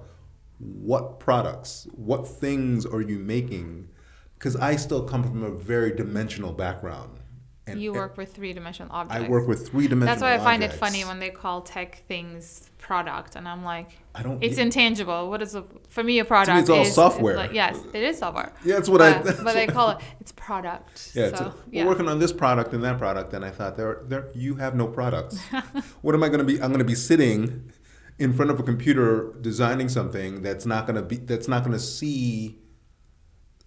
what 0.60 1.20
products, 1.20 1.88
what 1.94 2.28
things 2.28 2.86
are 2.86 3.02
you 3.02 3.20
making? 3.20 3.90
Because 4.38 4.56
I 4.56 4.76
still 4.76 5.04
come 5.04 5.24
from 5.24 5.44
a 5.44 5.52
very 5.52 5.92
dimensional 5.96 6.54
background. 6.54 7.20
And 7.68 7.82
you 7.82 7.94
work 7.94 8.16
with 8.16 8.34
three 8.34 8.54
dimensional 8.54 8.92
objects. 8.92 9.26
I 9.26 9.28
work 9.28 9.48
with 9.48 9.68
three 9.68 9.88
dimensional 9.88 10.14
That's 10.14 10.22
why 10.22 10.36
I 10.36 10.38
find 10.38 10.64
it 10.64 10.72
funny 10.72 11.04
when 11.04 11.20
they 11.20 11.32
call 11.32 11.62
tech 11.62 12.04
things 12.08 12.70
product, 12.78 13.36
and 13.36 13.48
I'm 13.48 13.64
like, 13.64 13.90
I 14.14 14.22
don't. 14.22 14.44
it's 14.44 14.60
intangible. 14.60 15.32
What 15.32 15.42
is 15.42 15.56
a 15.56 15.66
for 15.90 16.04
me 16.04 16.20
a 16.20 16.26
product? 16.26 16.60
it's 16.60 16.70
all 16.70 16.82
is, 16.82 16.94
software. 16.94 17.36
like- 17.36 17.54
yes, 17.54 17.80
it 17.92 18.04
is 18.04 18.20
software. 18.20 18.52
Yeah, 18.64 18.76
that's 18.76 18.88
what 18.88 19.02
I- 19.02 19.14
But- 19.14 19.26
that's 19.26 19.44
but 19.44 19.54
they 19.56 19.66
call 19.66 19.90
it 19.92 19.98
it's 20.20 20.32
product. 20.32 21.12
Yeah, 21.16 21.36
so, 21.36 21.46
a- 21.46 21.56
yeah. 21.72 21.84
we're 21.84 21.90
working 21.90 22.08
on 22.08 22.20
this 22.20 22.32
product 22.32 22.74
and 22.74 22.84
that 22.84 23.00
product, 23.00 23.34
and 23.34 23.44
I 23.44 23.50
thought, 23.50 23.76
there, 23.78 24.04
there, 24.06 24.30
you 24.36 24.56
have 24.56 24.76
no 24.76 24.88
products. 24.88 25.40
what 26.02 26.14
am 26.14 26.22
I 26.22 26.28
going 26.28 26.40
to 26.40 26.46
be? 26.46 26.62
I'm 26.62 26.70
going 26.70 26.80
to 26.80 26.86
be 26.86 26.94
sitting 26.96 27.72
in 28.18 28.34
front 28.34 28.52
of 28.52 28.60
a 28.60 28.64
computer 28.64 29.34
designing 29.42 29.90
something 29.90 30.42
that's 30.42 30.66
not 30.66 30.88
going 30.88 30.96
to 30.96 31.02
be, 31.02 31.18
that's 31.18 31.48
not 31.48 31.64
going 31.64 31.74
to 31.74 31.84
see, 31.84 32.58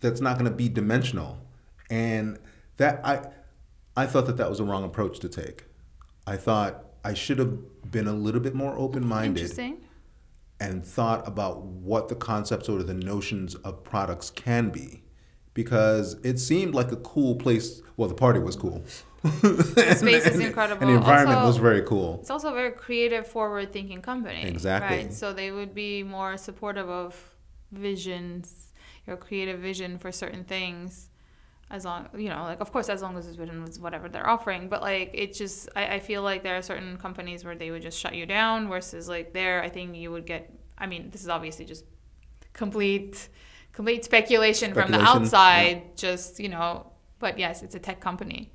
that's 0.01 0.21
not 0.21 0.39
going 0.39 0.51
to 0.51 0.57
be 0.57 0.69
dimensional, 0.69 1.39
and 1.91 2.39
that 2.79 3.01
I, 3.05 3.27
I 3.97 4.07
thought 4.07 4.27
that 4.27 4.37
that 4.39 4.49
was 4.49 4.61
a 4.61 4.65
wrong 4.65 4.85
approach 4.85 5.19
to 5.21 5.29
take. 5.29 5.65
I 6.27 6.37
thought 6.37 6.85
I 7.05 7.15
should 7.15 7.39
have 7.39 7.91
been 7.91 8.07
a 8.07 8.13
little 8.13 8.41
bit 8.41 8.55
more 8.55 8.77
open-minded 8.79 9.41
Interesting. 9.41 9.85
and 10.61 10.85
thought 10.85 11.27
about 11.27 11.63
what 11.63 12.09
the 12.09 12.15
concepts 12.15 12.69
or 12.69 12.83
the 12.83 12.95
notions 12.95 13.55
of 13.57 13.83
products 13.85 14.31
can 14.31 14.71
be 14.71 15.03
because 15.55 16.15
it 16.23 16.39
seemed 16.39 16.75
like 16.75 16.93
a 16.93 16.97
cool 16.97 17.35
place 17.35 17.81
well 17.97 18.09
the 18.09 18.15
party 18.15 18.39
was 18.39 18.57
cool 18.57 18.83
the 19.23 19.95
space 19.97 20.27
is 20.27 20.39
incredible. 20.41 20.83
and 20.83 20.91
the 20.91 20.97
environment 20.99 21.39
Also- 21.39 21.49
was 21.49 21.57
very 21.57 21.83
cool 21.83 22.19
It's 22.21 22.31
also 22.31 22.51
a 22.51 22.55
very 22.55 22.71
creative, 22.71 23.27
forward-thinking 23.27 24.01
company. 24.01 24.45
Exactly. 24.45 24.97
Right. 24.97 25.13
So 25.13 25.33
they 25.33 25.51
would 25.51 25.75
be 25.75 26.03
more 26.03 26.37
supportive 26.37 26.89
of 26.89 27.17
visions. 27.73 28.73
your 29.07 29.17
creative 29.17 29.59
vision 29.61 29.99
for 29.99 30.13
certain 30.13 30.45
things 30.45 31.09
as 31.71 31.85
long 31.85 32.09
you 32.17 32.29
know 32.29 32.43
like 32.45 32.61
of 32.61 32.73
course 32.73 32.89
as 32.89 33.03
long 33.03 33.17
as 33.19 33.27
it's 33.27 33.37
within 33.37 33.65
whatever 33.81 34.09
they're 34.09 34.29
offering 34.29 34.69
but 34.69 34.81
like 34.81 35.11
it 35.13 35.35
just 35.35 35.69
I, 35.77 35.97
I 35.97 36.01
feel 36.01 36.23
like 36.23 36.43
there 36.43 36.57
are 36.57 36.63
certain 36.63 36.97
companies 36.97 37.45
where 37.45 37.55
they 37.55 37.71
would 37.71 37.83
just 37.83 37.99
shut 37.99 38.15
you 38.15 38.27
down 38.27 38.69
versus 38.69 39.09
like 39.09 39.33
there 39.33 39.63
i 39.63 39.69
think 39.69 39.97
you 39.97 40.11
would 40.11 40.27
get 40.27 40.51
i 40.79 40.87
mean 40.87 41.11
this 41.11 41.23
is 41.23 41.29
obviously 41.29 41.65
just 41.65 41.85
complete 42.53 43.29
complete 43.73 44.05
speculation, 44.05 44.75
from 44.75 44.91
the 44.91 45.01
outside 45.01 45.77
yeah. 45.77 45.95
just 45.95 46.41
you 46.41 46.49
know 46.49 46.91
but 47.19 47.39
yes 47.39 47.63
it's 47.63 47.75
a 47.75 47.79
tech 47.79 48.01
company 48.01 48.53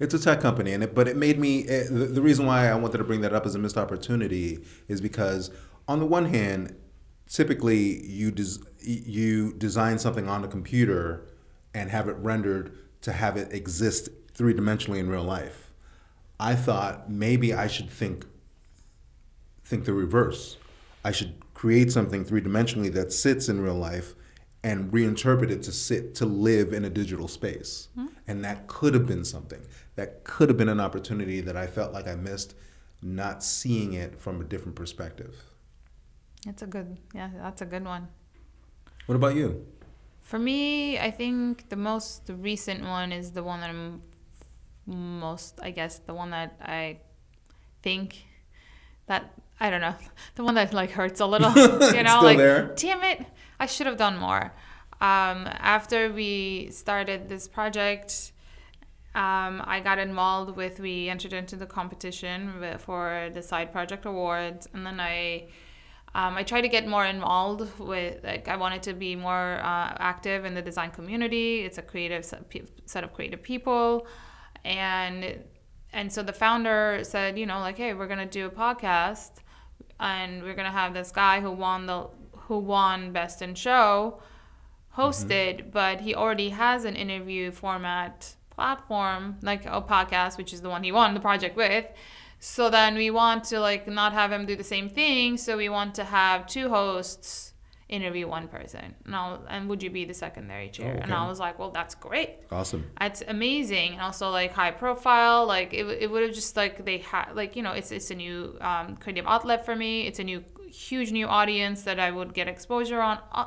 It's 0.00 0.14
a 0.14 0.18
tech 0.18 0.40
company, 0.40 0.72
and 0.72 0.82
it, 0.82 0.94
but 0.94 1.08
it 1.08 1.16
made 1.16 1.38
me. 1.38 1.60
It, 1.60 1.88
the, 1.88 2.06
the 2.06 2.22
reason 2.22 2.46
why 2.46 2.68
I 2.68 2.74
wanted 2.74 2.98
to 2.98 3.04
bring 3.04 3.20
that 3.20 3.32
up 3.32 3.46
as 3.46 3.54
a 3.54 3.58
missed 3.58 3.76
opportunity 3.76 4.64
is 4.88 5.00
because, 5.00 5.50
on 5.86 5.98
the 5.98 6.06
one 6.06 6.26
hand, 6.26 6.74
typically 7.28 8.04
you 8.06 8.30
des- 8.30 8.60
you 8.80 9.52
design 9.54 9.98
something 9.98 10.28
on 10.28 10.44
a 10.44 10.48
computer 10.48 11.26
and 11.74 11.90
have 11.90 12.08
it 12.08 12.16
rendered 12.16 12.76
to 13.02 13.12
have 13.12 13.36
it 13.36 13.52
exist 13.52 14.08
three 14.34 14.54
dimensionally 14.54 14.98
in 14.98 15.08
real 15.08 15.24
life. 15.24 15.72
I 16.38 16.54
thought 16.54 17.10
maybe 17.10 17.54
I 17.54 17.66
should 17.66 17.90
think 17.90 18.26
think 19.64 19.84
the 19.84 19.92
reverse. 19.92 20.56
I 21.04 21.12
should 21.12 21.34
create 21.54 21.92
something 21.92 22.24
three 22.24 22.40
dimensionally 22.40 22.92
that 22.92 23.12
sits 23.12 23.48
in 23.48 23.60
real 23.60 23.74
life 23.74 24.14
and 24.64 24.92
reinterpret 24.92 25.50
it 25.50 25.62
to 25.64 25.72
sit 25.72 26.14
to 26.16 26.26
live 26.26 26.72
in 26.72 26.84
a 26.84 26.90
digital 26.90 27.28
space. 27.28 27.88
Hmm? 27.94 28.06
And 28.28 28.44
that 28.44 28.66
could 28.68 28.94
have 28.94 29.06
been 29.06 29.24
something. 29.24 29.60
That 29.96 30.22
could 30.24 30.48
have 30.48 30.56
been 30.56 30.68
an 30.68 30.80
opportunity 30.80 31.40
that 31.40 31.56
I 31.56 31.66
felt 31.66 31.92
like 31.92 32.06
I 32.06 32.14
missed 32.14 32.54
not 33.02 33.42
seeing 33.42 33.94
it 33.94 34.20
from 34.20 34.40
a 34.40 34.44
different 34.44 34.76
perspective. 34.76 35.34
that's 36.46 36.62
a 36.62 36.66
good 36.66 36.98
yeah 37.14 37.30
that's 37.44 37.62
a 37.62 37.66
good 37.66 37.84
one 37.84 38.08
What 39.06 39.16
about 39.16 39.34
you? 39.36 39.48
For 40.22 40.38
me, 40.38 40.98
I 40.98 41.10
think 41.10 41.68
the 41.68 41.76
most 41.76 42.30
recent 42.48 42.80
one 42.84 43.10
is 43.12 43.32
the 43.32 43.42
one 43.42 43.60
that 43.60 43.70
I'm 43.70 44.02
most, 44.86 45.58
I 45.62 45.70
guess, 45.72 45.98
the 45.98 46.14
one 46.14 46.30
that 46.30 46.50
I 46.62 47.00
think 47.82 48.24
that 49.06 49.32
I 49.60 49.70
don't 49.70 49.80
know, 49.80 49.94
the 50.34 50.44
one 50.44 50.54
that 50.54 50.72
like 50.72 50.90
hurts 50.90 51.20
a 51.20 51.26
little, 51.26 51.50
you 51.56 52.02
know, 52.02 52.18
Still 52.18 52.22
like 52.22 52.38
there? 52.38 52.72
damn 52.76 53.02
it, 53.04 53.24
I 53.60 53.66
should 53.66 53.86
have 53.86 53.96
done 53.96 54.18
more. 54.18 54.52
Um, 55.00 55.48
after 55.58 56.12
we 56.12 56.68
started 56.70 57.28
this 57.28 57.48
project, 57.48 58.32
um, 59.14 59.62
I 59.64 59.80
got 59.84 59.98
involved 59.98 60.56
with 60.56 60.80
we 60.80 61.08
entered 61.08 61.32
into 61.32 61.56
the 61.56 61.66
competition 61.66 62.52
for 62.78 63.30
the 63.34 63.42
side 63.42 63.72
project 63.72 64.06
awards, 64.06 64.68
and 64.72 64.86
then 64.86 65.00
I 65.00 65.48
um, 66.14 66.36
I 66.36 66.42
tried 66.42 66.62
to 66.62 66.68
get 66.68 66.86
more 66.86 67.04
involved 67.04 67.78
with 67.78 68.22
like 68.22 68.46
I 68.48 68.56
wanted 68.56 68.82
to 68.84 68.92
be 68.92 69.16
more 69.16 69.54
uh, 69.60 69.96
active 69.98 70.44
in 70.44 70.54
the 70.54 70.62
design 70.62 70.90
community. 70.90 71.60
It's 71.60 71.78
a 71.78 71.82
creative 71.82 72.24
set 72.24 72.44
set 72.86 73.04
of 73.04 73.12
creative 73.12 73.42
people, 73.42 74.06
and 74.64 75.42
and 75.92 76.12
so 76.12 76.22
the 76.22 76.32
founder 76.32 77.00
said, 77.02 77.38
you 77.38 77.46
know, 77.46 77.60
like, 77.60 77.78
hey, 77.78 77.94
we're 77.94 78.06
gonna 78.06 78.26
do 78.26 78.46
a 78.46 78.50
podcast, 78.50 79.30
and 80.00 80.42
we're 80.42 80.54
gonna 80.54 80.70
have 80.70 80.94
this 80.94 81.10
guy 81.10 81.40
who 81.40 81.50
won 81.50 81.86
the 81.86 82.08
who 82.48 82.58
won 82.58 83.12
best 83.12 83.40
in 83.42 83.54
show 83.54 84.20
host 84.92 85.30
it, 85.30 85.58
mm-hmm. 85.58 85.70
but 85.70 86.00
he 86.00 86.14
already 86.14 86.50
has 86.50 86.84
an 86.84 86.96
interview 86.96 87.50
format 87.50 88.34
platform 88.50 89.36
like 89.42 89.64
a 89.66 89.82
podcast, 89.82 90.38
which 90.38 90.52
is 90.52 90.62
the 90.62 90.68
one 90.68 90.82
he 90.82 90.92
won 90.92 91.14
the 91.14 91.20
project 91.20 91.56
with. 91.56 91.86
So 92.38 92.70
then 92.70 92.94
we 92.94 93.10
want 93.10 93.44
to 93.44 93.60
like 93.60 93.86
not 93.86 94.12
have 94.12 94.30
him 94.30 94.46
do 94.46 94.56
the 94.56 94.64
same 94.64 94.88
thing. 94.88 95.36
So 95.36 95.56
we 95.56 95.68
want 95.68 95.94
to 95.96 96.04
have 96.04 96.46
two 96.46 96.68
hosts 96.68 97.51
interview 97.92 98.26
one 98.26 98.48
person. 98.48 98.94
And, 99.04 99.14
I'll, 99.14 99.44
and 99.48 99.68
would 99.68 99.82
you 99.82 99.90
be 99.90 100.04
the 100.04 100.14
secondary 100.14 100.70
chair? 100.70 100.96
Oh, 100.98 101.02
And 101.02 101.12
I 101.12 101.28
was 101.28 101.38
like, 101.38 101.58
well, 101.58 101.70
that's 101.70 101.94
great. 101.94 102.30
Awesome. 102.50 102.82
It's 103.00 103.22
amazing, 103.28 103.92
and 103.92 104.00
also 104.00 104.30
like 104.30 104.52
high 104.52 104.70
profile. 104.70 105.46
Like 105.46 105.74
it, 105.74 105.84
it 106.04 106.10
would 106.10 106.22
have 106.22 106.34
just 106.34 106.56
like 106.56 106.84
they 106.84 106.98
had 106.98 107.26
like 107.34 107.54
you 107.56 107.62
know 107.62 107.72
it's 107.72 107.92
it's 107.92 108.10
a 108.10 108.14
new 108.14 108.56
um, 108.60 108.96
creative 108.96 109.26
outlet 109.26 109.64
for 109.66 109.76
me. 109.76 110.06
It's 110.08 110.18
a 110.18 110.24
new 110.24 110.42
huge 110.68 111.12
new 111.12 111.26
audience 111.26 111.82
that 111.82 112.00
I 112.00 112.10
would 112.10 112.32
get 112.34 112.48
exposure 112.48 113.00
on. 113.00 113.18
Uh, 113.30 113.44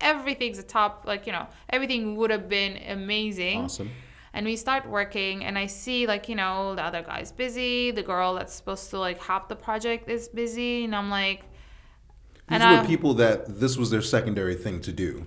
everything's 0.00 0.58
a 0.58 0.62
top 0.62 1.04
like 1.06 1.26
you 1.26 1.32
know 1.32 1.46
everything 1.70 2.16
would 2.16 2.30
have 2.30 2.48
been 2.48 2.76
amazing. 2.88 3.62
Awesome. 3.62 3.90
And 4.34 4.44
we 4.44 4.56
start 4.56 4.86
working, 4.86 5.44
and 5.46 5.56
I 5.56 5.66
see 5.66 6.06
like 6.06 6.28
you 6.28 6.36
know 6.42 6.74
the 6.74 6.84
other 6.84 7.02
guy's 7.02 7.32
busy. 7.32 7.90
The 7.90 8.02
girl 8.02 8.34
that's 8.34 8.52
supposed 8.52 8.90
to 8.90 8.98
like 8.98 9.18
help 9.22 9.48
the 9.48 9.56
project 9.56 10.10
is 10.10 10.28
busy, 10.28 10.84
and 10.84 10.94
I'm 10.94 11.08
like. 11.10 11.42
These 12.48 12.60
and 12.60 12.70
were 12.78 12.82
I- 12.84 12.86
people 12.86 13.14
that 13.14 13.60
this 13.60 13.76
was 13.76 13.90
their 13.90 14.02
secondary 14.02 14.54
thing 14.54 14.80
to 14.82 14.92
do. 14.92 15.26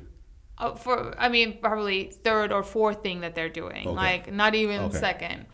Uh, 0.57 0.75
for 0.75 1.15
I 1.17 1.29
mean 1.29 1.57
probably 1.61 2.11
third 2.27 2.51
or 2.51 2.63
fourth 2.63 3.01
thing 3.01 3.21
that 3.21 3.33
they're 3.35 3.49
doing. 3.63 3.87
Okay. 3.87 3.95
Like 4.05 4.33
not 4.33 4.55
even 4.55 4.81
Okay. 4.81 4.97
second. 4.97 5.45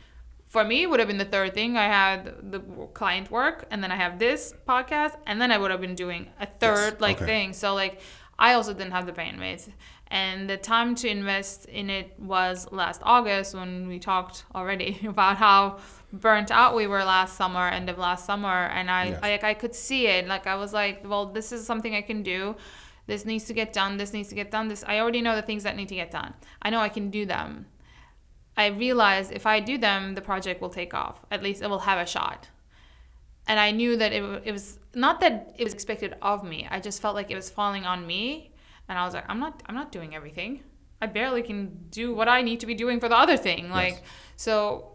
For 0.47 0.63
me, 0.63 0.84
it 0.84 0.89
would 0.89 0.99
have 0.99 1.08
been 1.10 1.17
the 1.17 1.25
third 1.25 1.54
thing. 1.54 1.75
I 1.78 1.88
had 2.01 2.51
the 2.51 2.60
client 2.93 3.30
work, 3.30 3.65
and 3.71 3.84
then 3.84 3.91
I 3.91 3.95
have 3.97 4.19
this 4.19 4.54
podcast, 4.67 5.15
and 5.28 5.41
then 5.41 5.51
I 5.51 5.58
would 5.58 5.69
have 5.69 5.82
been 5.82 5.95
doing 5.95 6.30
a 6.39 6.45
third 6.45 6.93
Yes. 6.93 7.01
like 7.01 7.17
Okay. 7.17 7.25
thing. 7.25 7.54
So 7.54 7.73
like 7.75 7.99
I 8.39 8.54
also 8.54 8.73
didn't 8.73 8.91
have 8.93 9.06
the 9.06 9.12
bandwidth, 9.21 9.69
and 10.08 10.49
the 10.49 10.58
time 10.58 10.95
to 10.95 11.08
invest 11.10 11.65
in 11.65 11.89
it 11.89 12.13
was 12.19 12.67
last 12.71 13.01
August 13.04 13.54
when 13.56 13.88
we 13.88 13.97
talked 13.99 14.45
already 14.56 14.99
about 15.13 15.38
how 15.38 15.78
burnt 16.21 16.51
out 16.51 16.75
we 16.75 16.88
were 16.88 17.04
last 17.04 17.36
summer, 17.38 17.67
end 17.67 17.89
of 17.89 17.97
last 17.97 18.25
summer, 18.25 18.65
and 18.78 18.89
I 18.89 19.06
Yes. 19.10 19.21
like 19.21 19.43
I 19.43 19.54
could 19.54 19.75
see 19.75 20.08
it. 20.08 20.28
Like 20.28 20.47
I 20.47 20.56
was 20.56 20.73
like, 20.73 21.08
well, 21.08 21.25
this 21.28 21.51
is 21.51 21.65
something 21.65 21.95
I 21.95 22.01
can 22.01 22.23
do. 22.23 22.56
This 23.08 23.25
needs 23.25 23.45
to 23.45 23.54
get 23.54 23.71
done. 23.71 23.97
This 23.97 24.13
needs 24.13 24.30
to 24.30 24.36
get 24.36 24.49
done. 24.51 24.67
This 24.67 24.84
I 24.88 24.99
already 24.99 25.21
know 25.21 25.36
the 25.36 25.41
things 25.41 25.63
that 25.63 25.75
need 25.75 25.89
to 25.89 25.95
get 25.95 26.12
done. 26.12 26.34
I 26.62 26.69
know 26.69 26.80
I 26.80 26.89
can 26.89 27.10
do 27.10 27.25
them. 27.25 27.67
I 28.58 28.67
realized 28.67 29.32
if 29.32 29.45
I 29.45 29.60
do 29.60 29.78
them, 29.78 30.15
the 30.15 30.21
project 30.21 30.62
will 30.62 30.69
take 30.69 30.93
off. 30.93 31.25
At 31.30 31.43
least 31.43 31.62
it 31.62 31.69
will 31.69 31.80
have 31.80 31.99
a 31.99 32.06
shot. 32.06 32.47
And 33.47 33.60
I 33.60 33.71
knew 33.71 33.95
that 33.97 34.12
it, 34.12 34.23
it 34.45 34.51
was 34.51 34.80
not 34.95 35.19
that 35.19 35.54
it 35.58 35.63
was 35.63 35.73
expected 35.73 36.15
of 36.21 36.43
me. 36.43 36.67
I 36.71 36.80
just 36.80 37.01
felt 37.01 37.15
like 37.15 37.30
it 37.30 37.36
was 37.36 37.49
falling 37.49 37.86
on 37.86 38.08
me, 38.08 38.51
and 38.89 38.97
I 38.97 39.06
was 39.06 39.13
like, 39.13 39.25
I'm 39.30 39.39
not. 39.39 39.62
I'm 39.67 39.75
not 39.75 39.91
doing 39.91 40.15
everything. 40.15 40.63
I 41.01 41.08
barely 41.08 41.43
can 41.43 41.86
do 41.91 42.15
what 42.15 42.28
I 42.28 42.41
need 42.41 42.62
to 42.62 42.65
be 42.65 42.73
doing 42.73 42.99
for 42.99 43.08
the 43.10 43.17
other 43.17 43.38
thing. 43.38 43.69
Like 43.69 44.01
so, 44.36 44.94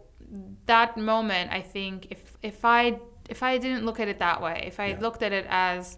that 0.65 0.97
moment, 0.97 1.51
I 1.51 1.61
think 1.61 2.07
if 2.09 2.37
if 2.41 2.63
I 2.63 2.99
if 3.29 3.43
I 3.43 3.57
didn't 3.57 3.85
look 3.85 3.99
at 3.99 4.07
it 4.07 4.19
that 4.19 4.41
way, 4.41 4.63
if 4.65 4.79
I 4.79 4.87
Yeah. 4.87 4.99
looked 4.99 5.23
at 5.23 5.31
it 5.31 5.45
as 5.49 5.97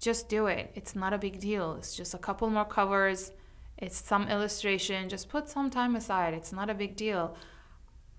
just 0.00 0.28
do 0.28 0.46
it. 0.46 0.70
It's 0.74 0.94
not 0.94 1.12
a 1.12 1.18
big 1.18 1.40
deal. 1.40 1.74
It's 1.78 1.96
just 1.96 2.14
a 2.14 2.18
couple 2.18 2.48
more 2.50 2.64
covers. 2.64 3.32
It's 3.78 3.96
some 3.98 4.28
illustration. 4.28 5.08
Just 5.08 5.28
put 5.28 5.48
some 5.48 5.70
time 5.70 5.96
aside. 5.96 6.34
It's 6.34 6.52
not 6.52 6.70
a 6.70 6.74
big 6.74 6.96
deal. 6.96 7.36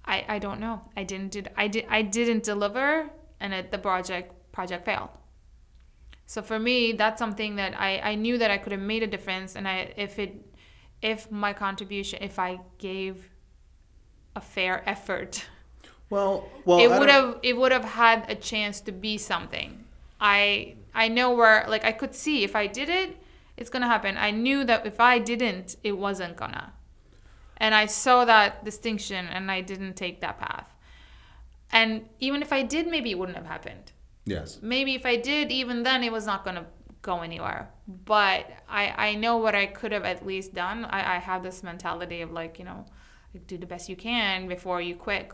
I, 0.06 0.26
I 0.28 0.40
don't 0.40 0.60
know. 0.60 0.82
I 0.96 1.04
didn't 1.04 1.32
did 1.32 1.50
I 1.56 1.68
did 1.68 1.86
I 1.90 2.02
didn't 2.02 2.44
deliver 2.44 3.10
and 3.40 3.54
it, 3.54 3.72
the 3.72 3.78
project 3.78 4.52
project 4.52 4.86
failed. 4.86 5.10
So 6.26 6.42
for 6.42 6.60
me, 6.60 6.92
that's 6.92 7.20
something 7.20 7.56
that 7.56 7.80
I, 7.80 8.00
I 8.00 8.16
knew 8.16 8.38
that 8.38 8.52
I 8.52 8.58
could 8.58 8.74
have 8.74 8.82
made 8.82 9.04
a 9.04 9.08
difference 9.08 9.56
and 9.56 9.68
I 9.68 9.94
if 9.98 10.20
it 10.20 10.46
if 11.02 11.32
my 11.32 11.54
contribution 11.54 12.20
if 12.22 12.40
I 12.40 12.60
gave 12.80 13.30
a 14.38 14.42
fair 14.42 14.76
effort 14.88 15.46
Well, 16.10 16.36
well, 16.66 16.80
it 16.80 16.90
would 16.98 17.10
have 17.10 17.40
it 17.44 17.58
would 17.58 17.72
have 17.72 17.84
had 17.84 18.20
a 18.30 18.36
chance 18.36 18.80
to 18.82 18.92
be 18.92 19.18
something. 19.18 19.84
I 20.22 20.76
I 20.94 21.10
know 21.10 21.32
where 21.34 21.66
like 21.68 21.84
I 21.84 21.92
could 21.92 22.16
see 22.16 22.44
if 22.44 22.56
I 22.56 22.68
did 22.68 22.90
it, 22.90 23.18
it's 23.58 23.70
gonna 23.70 23.88
happen. 23.88 24.18
I 24.18 24.32
knew 24.32 24.64
that 24.66 24.86
if 24.86 25.00
I 25.00 25.20
didn't, 25.20 25.76
it 25.84 25.98
wasn't 25.98 26.38
gonna. 26.38 26.74
And 27.58 27.76
I 27.76 27.88
saw 27.88 28.26
that 28.26 28.64
distinction 28.64 29.28
and 29.28 29.52
I 29.52 29.62
didn't 29.62 29.96
take 29.96 30.22
that 30.22 30.40
path. 30.40 30.70
And 31.72 32.08
even 32.20 32.42
if 32.42 32.54
I 32.54 32.64
did, 32.64 32.88
maybe 32.88 33.12
it 33.12 33.20
wouldn't 33.20 33.38
have 33.38 33.48
happened. 33.48 33.92
Yes. 34.26 34.60
Maybe 34.62 34.96
if 34.96 35.06
I 35.06 35.16
did, 35.18 35.52
even 35.52 35.84
then 35.84 36.04
it 36.04 36.12
was 36.12 36.26
not 36.26 36.46
gonna 36.46 36.68
go 37.02 37.22
anywhere. 37.22 37.70
But 37.88 38.46
I 38.70 38.94
I 39.10 39.16
know 39.16 39.38
what 39.38 39.56
I 39.56 39.66
could 39.68 39.92
have 39.92 40.06
at 40.06 40.26
least 40.26 40.54
done. 40.54 40.86
I, 40.86 41.16
I 41.16 41.20
have 41.20 41.44
this 41.44 41.64
mentality 41.64 42.22
of 42.22 42.32
like, 42.32 42.60
you 42.60 42.66
know, 42.66 42.86
do 43.48 43.58
the 43.58 43.66
best 43.66 43.90
you 43.90 43.96
can 43.96 44.48
before 44.48 44.82
you 44.82 44.96
quit. 44.96 45.32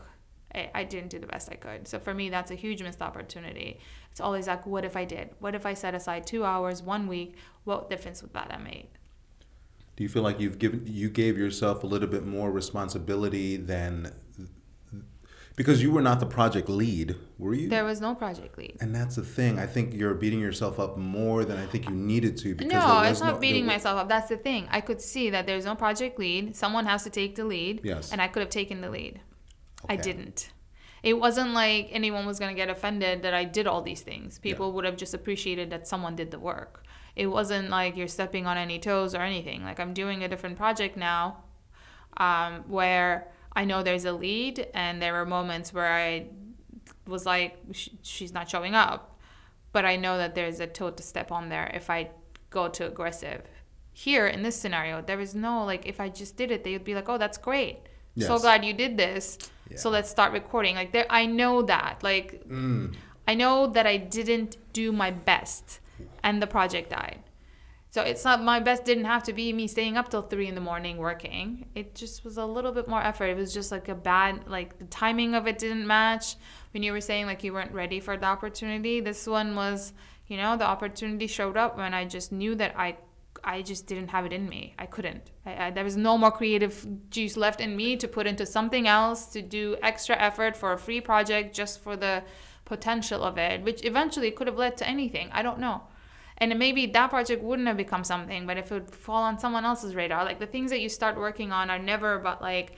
I, 0.54 0.70
I 0.74 0.84
didn't 0.84 1.10
do 1.10 1.18
the 1.18 1.26
best 1.26 1.50
I 1.50 1.56
could. 1.56 1.88
So 1.88 1.98
for 1.98 2.14
me, 2.14 2.28
that's 2.30 2.50
a 2.50 2.54
huge 2.54 2.82
missed 2.82 3.02
opportunity. 3.02 3.80
It's 4.10 4.20
always 4.20 4.46
like, 4.46 4.66
what 4.66 4.84
if 4.84 4.96
I 4.96 5.04
did? 5.04 5.30
What 5.40 5.54
if 5.54 5.66
I 5.66 5.74
set 5.74 5.94
aside 5.94 6.26
two 6.26 6.44
hours, 6.44 6.82
one 6.82 7.06
week? 7.06 7.34
What 7.64 7.90
difference 7.90 8.22
would 8.22 8.32
that 8.34 8.52
have 8.52 8.60
made? 8.60 8.88
Do 9.96 10.02
you 10.02 10.08
feel 10.08 10.22
like 10.22 10.40
you've 10.40 10.58
given 10.58 10.82
you 10.86 11.08
gave 11.08 11.38
yourself 11.38 11.84
a 11.84 11.86
little 11.86 12.08
bit 12.08 12.26
more 12.26 12.50
responsibility 12.50 13.56
than 13.56 14.12
because 15.56 15.82
you 15.82 15.90
were 15.92 16.02
not 16.02 16.18
the 16.20 16.26
project 16.26 16.68
lead, 16.68 17.16
were 17.38 17.54
you? 17.54 17.68
There 17.68 17.84
was 17.84 18.00
no 18.00 18.14
project 18.14 18.58
lead. 18.58 18.76
and 18.80 18.94
that's 18.94 19.16
the 19.16 19.22
thing. 19.22 19.58
I 19.58 19.66
think 19.66 19.94
you're 19.94 20.14
beating 20.14 20.40
yourself 20.40 20.80
up 20.80 20.96
more 20.98 21.44
than 21.44 21.58
I 21.58 21.66
think 21.66 21.88
you 21.88 21.94
needed 21.94 22.36
to. 22.38 22.54
Because 22.54 22.72
No, 22.72 23.00
it's 23.02 23.20
not 23.20 23.34
no- 23.34 23.40
beating 23.40 23.66
myself 23.66 23.98
up. 23.98 24.08
That's 24.08 24.28
the 24.28 24.36
thing. 24.36 24.66
I 24.70 24.80
could 24.80 25.00
see 25.00 25.30
that 25.30 25.46
there's 25.46 25.64
no 25.64 25.74
project 25.74 26.18
lead. 26.18 26.56
Someone 26.56 26.86
has 26.86 27.04
to 27.04 27.10
take 27.10 27.36
the 27.36 27.44
lead. 27.44 27.80
Yes. 27.84 28.10
And 28.12 28.20
I 28.20 28.28
could 28.28 28.40
have 28.40 28.50
taken 28.50 28.80
the 28.80 28.90
lead. 28.90 29.20
I 29.88 29.96
didn't. 29.96 30.50
It 31.02 31.18
wasn't 31.18 31.52
like 31.52 31.88
anyone 31.92 32.24
was 32.24 32.38
going 32.38 32.50
to 32.50 32.56
get 32.56 32.70
offended 32.70 33.22
that 33.22 33.34
I 33.34 33.44
did 33.44 33.66
all 33.66 33.82
these 33.82 34.00
things. 34.00 34.38
People 34.38 34.72
would 34.72 34.86
have 34.86 34.96
just 34.96 35.12
appreciated 35.12 35.68
that 35.70 35.86
someone 35.86 36.16
did 36.16 36.30
the 36.30 36.38
work. 36.38 36.82
it 37.14 37.26
wasn't 37.28 37.68
like 37.68 37.96
you're 37.96 38.08
stepping 38.08 38.46
on 38.46 38.56
any 38.56 38.78
toes 38.78 39.14
or 39.14 39.20
anything. 39.20 39.62
Like 39.62 39.78
I'm 39.78 39.92
doing 39.94 40.24
a 40.24 40.28
different 40.28 40.56
project 40.56 40.96
now 40.96 41.44
um, 42.16 42.64
where 42.66 43.28
I 43.56 43.64
know 43.64 43.82
there's 43.82 44.04
a 44.04 44.12
lead, 44.12 44.66
and 44.74 45.00
there 45.00 45.12
were 45.12 45.26
moments 45.26 45.72
where 45.72 45.92
I 45.92 46.26
was 47.06 47.24
like, 47.26 47.58
she's 48.02 48.32
not 48.32 48.48
showing 48.48 48.74
up. 48.74 49.18
But 49.72 49.84
I 49.84 49.96
know 49.96 50.18
that 50.18 50.36
there's 50.36 50.60
a 50.60 50.68
toe 50.68 50.90
to 50.90 51.02
step 51.02 51.32
on 51.32 51.48
there 51.48 51.70
if 51.74 51.90
I 51.90 52.10
go 52.50 52.68
too 52.68 52.84
aggressive. 52.84 53.42
Here 53.92 54.26
in 54.26 54.42
this 54.42 54.54
scenario, 54.54 55.02
there 55.02 55.18
is 55.18 55.34
no 55.34 55.64
like, 55.64 55.86
if 55.86 56.00
I 56.00 56.08
just 56.08 56.36
did 56.36 56.52
it, 56.52 56.62
they 56.62 56.72
would 56.72 56.84
be 56.84 56.94
like, 56.94 57.08
oh, 57.08 57.18
that's 57.18 57.38
great. 57.38 57.80
Yes. 58.14 58.28
So 58.28 58.38
glad 58.38 58.64
you 58.64 58.72
did 58.72 58.96
this. 58.96 59.36
Yeah. 59.68 59.76
So 59.76 59.90
let's 59.90 60.08
start 60.08 60.32
recording. 60.32 60.76
Like, 60.76 60.92
there, 60.92 61.06
I 61.10 61.26
know 61.26 61.62
that. 61.62 62.02
Like, 62.02 62.44
mm. 62.48 62.94
I 63.26 63.34
know 63.34 63.66
that 63.66 63.86
I 63.86 63.96
didn't 63.96 64.58
do 64.72 64.92
my 64.92 65.10
best 65.10 65.80
and 66.22 66.40
the 66.40 66.46
project 66.46 66.90
died. 66.90 67.23
So 67.94 68.02
it's 68.02 68.24
not 68.24 68.42
my 68.42 68.58
best 68.58 68.84
didn't 68.84 69.04
have 69.04 69.22
to 69.22 69.32
be 69.32 69.52
me 69.52 69.68
staying 69.68 69.96
up 69.96 70.08
till 70.08 70.22
three 70.22 70.48
in 70.48 70.56
the 70.56 70.60
morning 70.60 70.96
working. 70.96 71.66
It 71.76 71.94
just 71.94 72.24
was 72.24 72.36
a 72.38 72.44
little 72.44 72.72
bit 72.72 72.88
more 72.88 73.00
effort. 73.00 73.26
It 73.26 73.36
was 73.36 73.54
just 73.54 73.70
like 73.70 73.88
a 73.88 73.94
bad 73.94 74.48
like 74.48 74.80
the 74.80 74.84
timing 74.86 75.36
of 75.36 75.46
it 75.46 75.58
didn't 75.58 75.86
match. 75.86 76.34
When 76.72 76.82
you 76.82 76.90
were 76.90 77.00
saying 77.00 77.26
like 77.26 77.44
you 77.44 77.52
weren't 77.52 77.70
ready 77.70 78.00
for 78.00 78.16
the 78.16 78.26
opportunity, 78.26 78.98
this 78.98 79.28
one 79.28 79.54
was, 79.54 79.92
you 80.26 80.36
know, 80.36 80.56
the 80.56 80.66
opportunity 80.66 81.28
showed 81.28 81.56
up 81.56 81.76
when 81.76 81.94
I 81.94 82.04
just 82.04 82.32
knew 82.32 82.56
that 82.56 82.76
I 82.76 82.96
I 83.44 83.62
just 83.62 83.86
didn't 83.86 84.08
have 84.08 84.26
it 84.26 84.32
in 84.32 84.48
me. 84.48 84.74
I 84.76 84.86
couldn't. 84.86 85.30
I, 85.46 85.66
I, 85.66 85.70
there 85.70 85.84
was 85.84 85.96
no 85.96 86.18
more 86.18 86.32
creative 86.32 86.84
juice 87.10 87.36
left 87.36 87.60
in 87.60 87.76
me 87.76 87.96
to 87.98 88.08
put 88.08 88.26
into 88.26 88.44
something 88.44 88.88
else, 88.88 89.26
to 89.26 89.40
do 89.40 89.76
extra 89.84 90.16
effort 90.16 90.56
for 90.56 90.72
a 90.72 90.78
free 90.78 91.00
project 91.00 91.54
just 91.54 91.80
for 91.80 91.96
the 91.96 92.24
potential 92.64 93.22
of 93.22 93.38
it, 93.38 93.62
which 93.62 93.84
eventually 93.84 94.32
could 94.32 94.48
have 94.48 94.58
led 94.58 94.76
to 94.78 94.88
anything. 94.88 95.28
I 95.30 95.42
don't 95.42 95.60
know 95.60 95.82
and 96.38 96.58
maybe 96.58 96.86
that 96.86 97.10
project 97.10 97.42
wouldn't 97.42 97.68
have 97.68 97.76
become 97.76 98.04
something 98.04 98.46
but 98.46 98.56
if 98.56 98.70
it 98.70 98.74
would 98.74 98.90
fall 98.90 99.22
on 99.22 99.38
someone 99.38 99.64
else's 99.64 99.94
radar 99.94 100.24
like 100.24 100.38
the 100.38 100.46
things 100.46 100.70
that 100.70 100.80
you 100.80 100.88
start 100.88 101.16
working 101.16 101.52
on 101.52 101.70
are 101.70 101.78
never 101.78 102.14
about 102.14 102.42
like 102.42 102.76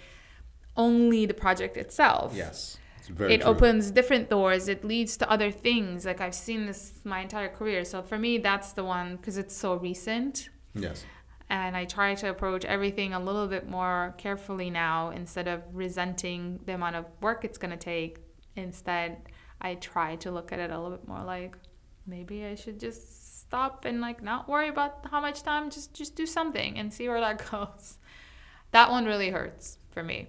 only 0.77 1.27
the 1.27 1.35
project 1.35 1.77
itself. 1.77 2.33
Yes. 2.35 2.79
It 3.09 3.41
true. 3.41 3.51
opens 3.51 3.93
different 3.93 4.29
doors. 4.29 4.67
It 4.69 4.85
leads 4.85 5.17
to 5.19 5.31
other 5.31 5.51
things. 5.51 6.05
Like 6.05 6.21
i've 6.21 6.35
seen 6.35 6.67
this 6.67 7.01
my 7.05 7.21
entire 7.21 7.49
career. 7.49 7.85
So 7.85 8.03
for 8.03 8.19
me 8.19 8.39
that's 8.39 8.73
the 8.73 8.85
one 8.85 9.17
because 9.17 9.39
it's 9.39 9.57
so 9.57 9.75
recent. 9.75 10.49
Yes. 10.75 11.05
And 11.49 11.77
i 11.77 11.85
try 11.85 12.15
to 12.17 12.31
approach 12.31 12.65
everything 12.65 13.15
a 13.15 13.21
little 13.21 13.47
bit 13.47 13.69
more 13.69 14.15
carefully 14.19 14.71
now 14.71 15.11
instead 15.11 15.47
of 15.47 15.63
resenting 15.73 16.59
the 16.67 16.75
amount 16.75 16.97
of 16.97 17.07
work 17.21 17.45
it's 17.45 17.59
going 17.59 17.71
to 17.71 17.77
take. 17.77 18.19
Instead 18.57 19.19
i 19.61 19.75
try 19.77 20.17
to 20.17 20.31
look 20.31 20.53
at 20.53 20.59
it 20.59 20.71
a 20.71 20.79
little 20.79 20.97
bit 20.97 21.07
more 21.09 21.25
like 21.25 21.57
maybe 22.07 22.45
i 22.45 22.55
should 22.55 22.79
just 22.79 23.26
stop 23.47 23.85
and 23.85 24.01
like 24.01 24.23
not 24.23 24.49
worry 24.49 24.69
about 24.69 25.07
how 25.11 25.21
much 25.21 25.43
time 25.43 25.71
just 25.71 25.95
just 25.95 26.17
do 26.17 26.27
something 26.27 26.79
and 26.79 26.93
see 26.93 27.09
where 27.09 27.21
that 27.21 27.45
goes. 27.51 27.99
That 28.73 28.91
one 28.91 29.05
really 29.05 29.31
hurts 29.31 29.79
for 29.91 30.03
me. 30.03 30.29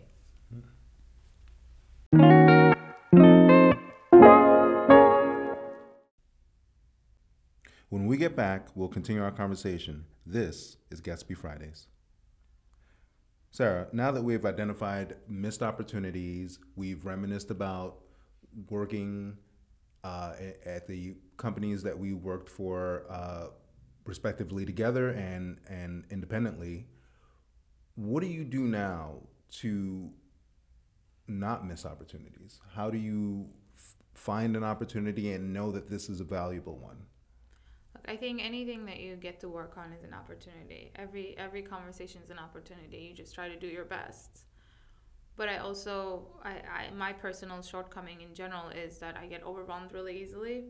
When 7.89 8.05
we 8.05 8.17
get 8.17 8.35
back 8.35 8.67
we'll 8.75 8.87
continue 8.87 9.23
our 9.23 9.31
conversation. 9.31 10.05
This 10.25 10.77
is 10.91 11.01
gatsby 11.01 11.37
fridays. 11.37 11.87
Sarah 13.49 13.87
now 13.91 14.11
that 14.11 14.23
we've 14.23 14.45
identified 14.45 15.15
missed 15.27 15.63
opportunities 15.63 16.59
we've 16.75 17.03
reminisced 17.05 17.49
about 17.49 17.97
working 18.69 19.37
uh, 20.03 20.33
at 20.65 20.87
the 20.87 21.15
companies 21.37 21.83
that 21.83 21.97
we 21.97 22.13
worked 22.13 22.49
for 22.49 23.05
uh, 23.09 23.47
respectively 24.05 24.65
together 24.65 25.09
and 25.09 25.59
and 25.67 26.05
independently. 26.09 26.87
What 27.95 28.21
do 28.21 28.27
you 28.27 28.43
do 28.43 28.61
now 28.61 29.15
to 29.59 30.09
not 31.27 31.65
miss 31.65 31.85
opportunities? 31.85 32.61
How 32.73 32.89
do 32.89 32.97
you 32.97 33.49
f- 33.75 33.95
find 34.13 34.55
an 34.55 34.63
opportunity 34.63 35.33
and 35.33 35.51
know 35.51 35.71
that 35.71 35.89
this 35.89 36.09
is 36.09 36.19
a 36.19 36.23
valuable 36.23 36.77
one? 36.77 36.97
I 38.05 38.15
think 38.15 38.41
anything 38.41 38.85
that 38.85 38.99
you 38.99 39.15
get 39.15 39.39
to 39.41 39.49
work 39.49 39.77
on 39.77 39.91
is 39.91 40.03
an 40.03 40.13
opportunity. 40.13 40.91
Every 40.95 41.35
every 41.37 41.61
conversation 41.61 42.21
is 42.23 42.29
an 42.29 42.39
opportunity. 42.39 42.97
You 42.97 43.13
just 43.13 43.35
try 43.35 43.49
to 43.49 43.57
do 43.57 43.67
your 43.67 43.85
best 43.85 44.46
but 45.37 45.47
I 45.47 45.57
also 45.57 46.23
I, 46.43 46.49
I 46.49 46.93
my 46.95 47.13
personal 47.13 47.61
shortcoming 47.61 48.21
in 48.21 48.33
general 48.33 48.69
is 48.69 48.97
that 48.97 49.15
I 49.15 49.27
get 49.27 49.43
overwhelmed 49.43 49.93
really 49.93 50.21
easily 50.21 50.65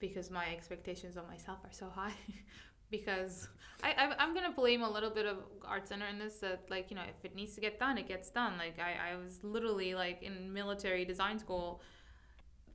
because 0.00 0.30
my 0.30 0.46
expectations 0.46 1.16
of 1.16 1.26
myself 1.28 1.58
are 1.64 1.72
so 1.72 1.88
high. 1.88 2.12
because 2.90 3.48
I, 3.82 3.92
I 4.18 4.24
am 4.24 4.34
gonna 4.34 4.52
blame 4.52 4.82
a 4.82 4.90
little 4.90 5.10
bit 5.10 5.26
of 5.26 5.36
art 5.64 5.86
center 5.88 6.06
in 6.06 6.18
this 6.18 6.38
that 6.38 6.64
like 6.68 6.90
you 6.90 6.96
know 6.96 7.02
if 7.02 7.24
it 7.24 7.34
needs 7.36 7.54
to 7.54 7.60
get 7.60 7.78
done 7.78 7.96
it 7.96 8.08
gets 8.08 8.28
done. 8.28 8.58
Like 8.58 8.78
I 8.80 9.12
I 9.12 9.16
was 9.16 9.42
literally 9.44 9.94
like 9.94 10.22
in 10.22 10.52
military 10.52 11.04
design 11.04 11.38
school. 11.38 11.80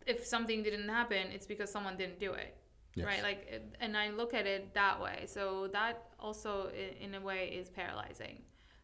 If 0.06 0.25
something 0.25 0.63
didn't 0.63 0.89
happen, 0.89 1.27
it's 1.32 1.45
because 1.45 1.69
someone 1.69 1.97
didn't 1.97 2.19
do 2.19 2.34
it. 2.34 2.58
Yes. 2.95 3.08
Right, 3.08 3.23
like, 3.23 3.62
and 3.79 3.97
I 3.97 4.10
look 4.12 4.36
at 4.36 4.45
it 4.45 4.73
that 4.75 5.01
way. 5.01 5.23
So 5.25 5.67
that 5.73 6.10
also, 6.19 6.69
in 7.01 7.15
a 7.15 7.21
way, 7.21 7.47
is 7.47 7.67
paralyzing 7.69 8.43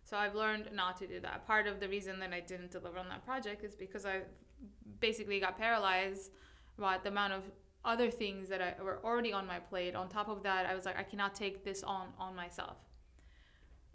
so 0.10 0.18
I've 0.18 0.34
learned 0.34 0.70
not 0.74 0.98
to 0.98 1.08
do 1.08 1.20
that. 1.20 1.46
Part 1.46 1.68
of 1.68 1.80
the 1.80 1.88
reason 1.88 2.20
that 2.20 2.34
I 2.34 2.40
didn't 2.40 2.72
deliver 2.72 2.98
on 2.98 3.10
that 3.10 3.24
project 3.24 3.64
is 3.64 3.76
because 3.76 4.06
I 4.08 4.22
basically 5.00 5.40
got 5.40 5.56
paralyzed 5.56 6.32
by 6.80 6.98
the 6.98 7.10
amount 7.10 7.34
of 7.34 7.44
other 7.86 8.10
things 8.10 8.50
that 8.50 8.60
I 8.60 8.82
were 8.82 9.00
already 9.04 9.32
on 9.32 9.46
my 9.46 9.60
plate. 9.60 9.96
On 9.96 10.10
top 10.10 10.28
of 10.28 10.42
that, 10.44 10.66
I 10.66 10.74
was 10.74 10.86
like, 10.86 10.98
I 10.98 11.04
cannot 11.04 11.36
take 11.36 11.64
this 11.64 11.84
on 11.84 12.08
on 12.18 12.36
myself. 12.36 12.78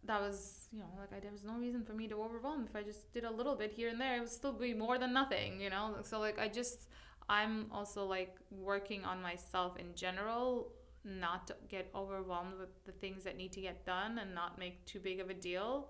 That 0.04 0.20
was, 0.20 0.68
you 0.70 0.78
know, 0.78 0.90
like 1.00 1.12
I, 1.16 1.18
there 1.18 1.32
was 1.32 1.42
no 1.42 1.54
reason 1.54 1.82
for 1.82 1.94
me 1.94 2.06
to 2.08 2.22
overwhelm. 2.22 2.64
If 2.68 2.76
I 2.76 2.82
just 2.82 3.12
did 3.12 3.24
a 3.24 3.30
little 3.30 3.56
bit 3.56 3.72
here 3.72 3.88
and 3.88 4.00
there, 4.00 4.16
it 4.16 4.20
would 4.20 4.28
still 4.28 4.52
be 4.52 4.72
more 4.72 4.98
than 4.98 5.12
nothing, 5.12 5.60
you 5.60 5.70
know. 5.70 5.96
So 6.02 6.20
like 6.20 6.38
I 6.38 6.46
just, 6.46 6.88
I'm 7.28 7.66
also 7.72 8.04
like 8.04 8.36
working 8.52 9.04
on 9.04 9.20
myself 9.20 9.76
in 9.78 9.94
general, 9.96 10.70
not 11.04 11.48
to 11.48 11.56
get 11.68 11.90
overwhelmed 11.92 12.56
with 12.58 12.84
the 12.84 12.92
things 12.92 13.24
that 13.24 13.36
need 13.36 13.52
to 13.52 13.60
get 13.60 13.84
done 13.84 14.18
and 14.18 14.32
not 14.32 14.58
make 14.58 14.84
too 14.84 15.00
big 15.00 15.18
of 15.20 15.28
a 15.28 15.34
deal 15.34 15.88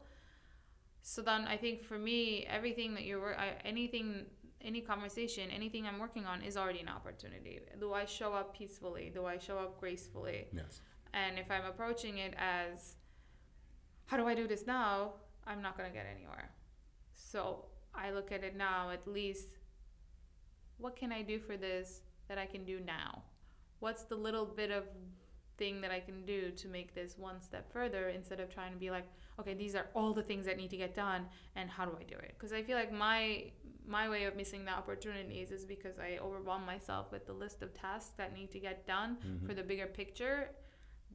so 1.06 1.20
then 1.20 1.42
I 1.46 1.58
think 1.58 1.84
for 1.84 1.98
me, 1.98 2.46
everything 2.48 2.94
that 2.94 3.04
you're, 3.04 3.20
working, 3.20 3.44
anything, 3.62 4.24
any 4.62 4.80
conversation, 4.80 5.50
anything 5.50 5.86
I'm 5.86 5.98
working 5.98 6.24
on 6.24 6.40
is 6.40 6.56
already 6.56 6.80
an 6.80 6.88
opportunity. 6.88 7.60
Do 7.78 7.92
I 7.92 8.06
show 8.06 8.32
up 8.32 8.56
peacefully? 8.56 9.12
Do 9.14 9.26
I 9.26 9.36
show 9.36 9.58
up 9.58 9.78
gracefully? 9.78 10.46
Yes. 10.50 10.80
And 11.12 11.38
if 11.38 11.50
I'm 11.50 11.66
approaching 11.66 12.16
it 12.18 12.32
as, 12.38 12.96
how 14.06 14.16
do 14.16 14.26
I 14.26 14.34
do 14.34 14.48
this 14.48 14.66
now? 14.66 15.12
I'm 15.46 15.60
not 15.60 15.76
going 15.76 15.90
to 15.90 15.94
get 15.94 16.06
anywhere. 16.10 16.50
So 17.12 17.66
I 17.94 18.10
look 18.10 18.32
at 18.32 18.42
it 18.42 18.56
now, 18.56 18.88
at 18.88 19.06
least, 19.06 19.58
what 20.78 20.96
can 20.96 21.12
I 21.12 21.20
do 21.20 21.38
for 21.38 21.58
this 21.58 22.00
that 22.28 22.38
I 22.38 22.46
can 22.46 22.64
do 22.64 22.80
now? 22.80 23.24
What's 23.80 24.04
the 24.04 24.16
little 24.16 24.46
bit 24.46 24.70
of 24.70 24.84
thing 25.56 25.80
that 25.80 25.90
I 25.90 26.00
can 26.00 26.24
do 26.24 26.50
to 26.50 26.68
make 26.68 26.94
this 26.94 27.16
one 27.16 27.40
step 27.40 27.72
further 27.72 28.08
instead 28.08 28.40
of 28.40 28.52
trying 28.52 28.72
to 28.72 28.78
be 28.78 28.90
like, 28.90 29.06
okay, 29.38 29.54
these 29.54 29.74
are 29.74 29.86
all 29.94 30.12
the 30.12 30.22
things 30.22 30.46
that 30.46 30.56
need 30.56 30.70
to 30.70 30.76
get 30.76 30.94
done 30.94 31.26
and 31.56 31.70
how 31.70 31.84
do 31.84 31.92
I 31.98 32.04
do 32.04 32.16
it? 32.16 32.34
Because 32.36 32.52
I 32.52 32.62
feel 32.62 32.76
like 32.76 32.92
my 32.92 33.44
my 33.86 34.08
way 34.08 34.24
of 34.24 34.34
missing 34.34 34.64
the 34.64 34.70
opportunities 34.70 35.50
is 35.50 35.66
because 35.66 35.98
I 35.98 36.18
overwhelm 36.22 36.64
myself 36.64 37.12
with 37.12 37.26
the 37.26 37.34
list 37.34 37.62
of 37.62 37.74
tasks 37.74 38.12
that 38.16 38.32
need 38.32 38.50
to 38.52 38.58
get 38.58 38.86
done 38.86 39.18
mm-hmm. 39.24 39.46
for 39.46 39.52
the 39.52 39.62
bigger 39.62 39.86
picture, 39.86 40.48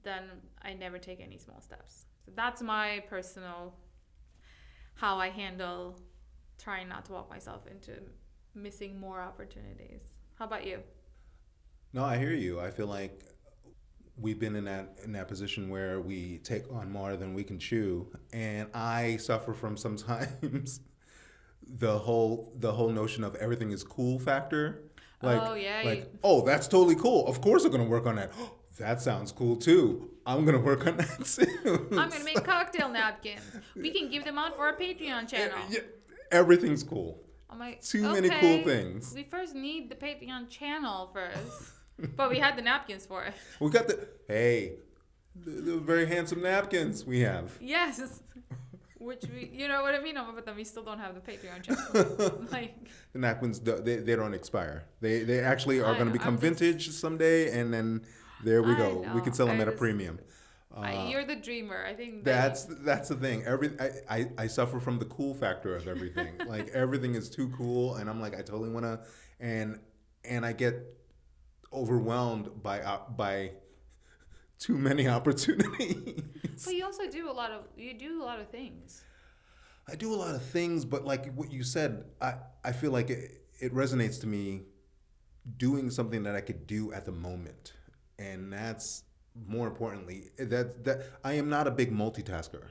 then 0.04 0.25
I 0.62 0.73
never 0.73 0.99
take 0.99 1.19
any 1.19 1.39
small 1.39 1.62
steps. 1.62 2.06
So 2.25 2.32
that's 2.36 2.62
my 2.62 3.04
personal 3.10 3.73
how 4.93 5.17
I 5.17 5.30
handle 5.30 5.97
trying 6.60 6.89
not 6.89 7.06
to 7.06 7.13
walk 7.13 7.30
myself 7.30 7.65
into 7.65 7.93
missing 8.54 8.99
more 8.99 9.21
opportunities. 9.21 10.04
How 10.36 10.45
about 10.45 10.65
you? 10.67 10.80
No, 11.93 12.04
I 12.04 12.17
hear 12.17 12.34
you. 12.34 12.60
I 12.60 12.69
feel 12.69 12.88
like 12.88 13.23
we've 14.21 14.39
been 14.39 14.55
in 14.55 14.65
that 14.65 14.97
in 15.03 15.12
that 15.13 15.27
position 15.27 15.69
where 15.69 15.99
we 15.99 16.39
take 16.39 16.63
on 16.71 16.91
more 16.91 17.15
than 17.15 17.34
we 17.34 17.43
can 17.43 17.60
chew, 17.60 18.08
and 18.34 18.67
I 18.73 19.17
suffer 19.17 19.53
from 19.53 19.77
sometimes 19.77 20.82
the 21.67 21.97
whole 21.97 22.51
the 22.55 22.71
whole 22.71 22.89
notion 22.89 23.23
of 23.23 23.36
everything 23.36 23.71
is 23.71 23.84
cool 23.84 24.19
factor. 24.19 24.84
Oh, 25.21 25.27
like, 25.27 25.41
oh 25.41 25.53
yeah. 25.53 25.82
Like, 25.84 25.99
you... 25.99 26.19
oh, 26.23 26.45
that's 26.45 26.67
totally 26.67 26.95
cool. 26.95 27.27
Of 27.27 27.41
course, 27.41 27.65
I'm 27.65 27.71
gonna 27.71 27.84
work 27.84 28.05
on 28.05 28.15
that. 28.15 28.32
Oh, 28.39 28.55
that 28.79 29.01
sounds 29.01 29.32
cool 29.32 29.55
too. 29.55 30.10
I'm 30.25 30.45
gonna 30.45 30.60
work 30.60 30.86
on 30.88 30.97
that 30.97 31.25
too. 31.25 31.88
I'm 31.91 32.10
gonna 32.10 32.23
make 32.23 32.43
cocktail 32.43 32.89
napkins. 32.89 33.41
We 33.75 33.91
can 33.91 34.10
give 34.10 34.23
them 34.23 34.38
out 34.38 34.55
for 34.55 34.65
our 34.65 34.77
Patreon 34.77 35.27
channel. 35.27 35.58
Yeah, 35.69 35.79
everything's 36.32 36.84
cool. 36.84 37.23
I'm 37.49 37.58
like, 37.58 37.82
too 37.82 38.05
okay, 38.05 38.21
many 38.21 38.29
cool 38.39 38.63
things. 38.63 39.12
We 39.15 39.23
first 39.23 39.55
need 39.55 39.89
the 39.89 39.95
Patreon 39.95 40.49
channel 40.49 41.10
first 41.12 41.79
but 42.15 42.29
we 42.29 42.39
had 42.39 42.55
the 42.57 42.62
napkins 42.62 43.05
for 43.05 43.23
it. 43.23 43.33
We 43.59 43.69
got 43.69 43.88
the 43.88 44.07
hey, 44.27 44.73
the, 45.35 45.51
the 45.51 45.77
very 45.77 46.05
handsome 46.05 46.41
napkins 46.41 47.05
we 47.05 47.21
have. 47.21 47.57
Yes. 47.62 48.21
Which 48.97 49.23
we, 49.33 49.49
you 49.53 49.69
know 49.69 49.81
what 49.81 49.95
I 49.95 49.99
mean, 50.01 50.17
but 50.35 50.45
then 50.45 50.57
we 50.57 50.65
still 50.65 50.83
don't 50.83 50.99
have 50.99 51.15
the 51.15 51.21
Patreon 51.21 51.63
check. 51.63 52.51
like 52.51 52.75
the 53.13 53.19
napkins, 53.19 53.59
they, 53.62 53.95
they 53.97 54.15
don't 54.15 54.33
expire. 54.33 54.83
They 54.99 55.23
they 55.23 55.39
actually 55.39 55.79
are 55.81 55.93
going 55.93 56.07
to 56.07 56.12
become 56.12 56.35
just, 56.38 56.59
vintage 56.59 56.89
someday, 56.89 57.57
and 57.57 57.73
then 57.73 58.01
There 58.43 58.62
we 58.62 58.73
I 58.73 58.77
go. 58.77 58.99
We 58.99 59.05
know. 59.05 59.21
can 59.21 59.33
sell 59.33 59.47
them 59.47 59.57
I 59.59 59.62
at 59.62 59.67
a 59.69 59.71
just- 59.71 59.79
premium. 59.79 60.19
I- 60.75 60.95
uh, 60.97 61.05
you're 61.07 61.25
the 61.25 61.35
dreamer. 61.38 61.83
I 61.85 61.93
think 61.95 62.25
they- 62.25 62.31
That's 62.31 62.65
that's 62.65 63.07
the 63.09 63.15
thing. 63.15 63.43
Every 63.45 63.71
I, 63.79 63.89
I, 64.17 64.27
I 64.38 64.47
suffer 64.47 64.79
from 64.81 64.99
the 64.99 65.05
cool 65.05 65.33
factor 65.33 65.75
of 65.75 65.88
everything. 65.88 66.33
like 66.47 66.67
everything 66.69 67.15
is 67.15 67.29
too 67.29 67.47
cool, 67.57 67.95
and 67.95 68.09
I'm 68.09 68.19
like 68.19 68.33
I 68.35 68.41
totally 68.41 68.69
wanna, 68.69 68.99
and 69.39 69.79
and 70.25 70.45
I 70.45 70.51
get 70.51 70.75
overwhelmed 71.73 72.62
by 72.62 72.82
uh, 72.82 72.99
by 73.15 73.51
too 74.60 74.77
many 74.77 75.08
opportunities. 75.17 76.21
But 76.65 76.75
you 76.75 76.86
also 76.86 77.10
do 77.10 77.29
a 77.29 77.34
lot 77.34 77.51
of 77.51 77.63
you 77.77 77.93
do 77.93 78.21
a 78.21 78.25
lot 78.25 78.39
of 78.39 78.49
things. 78.49 79.03
I 79.88 79.95
do 79.95 80.13
a 80.13 80.17
lot 80.17 80.36
of 80.36 80.43
things, 80.43 80.86
but 80.86 81.03
like 81.03 81.34
what 81.34 81.51
you 81.51 81.63
said, 81.63 82.05
I, 82.21 82.36
I 82.63 82.71
feel 82.73 82.91
like 82.91 83.10
it, 83.10 83.41
it 83.60 83.73
resonates 83.73 84.21
to 84.21 84.27
me 84.27 84.65
doing 85.58 85.89
something 85.89 86.23
that 86.23 86.36
I 86.36 86.41
could 86.41 86.67
do 86.67 86.93
at 86.93 87.05
the 87.05 87.12
moment. 87.12 87.73
And 88.19 88.53
that's 88.53 89.03
more 89.47 89.67
importantly, 89.67 90.29
that, 90.38 90.84
that 90.84 91.01
I 91.23 91.34
am 91.34 91.49
not 91.49 91.65
a 91.65 91.71
big 91.71 91.91
multitasker. 91.91 92.65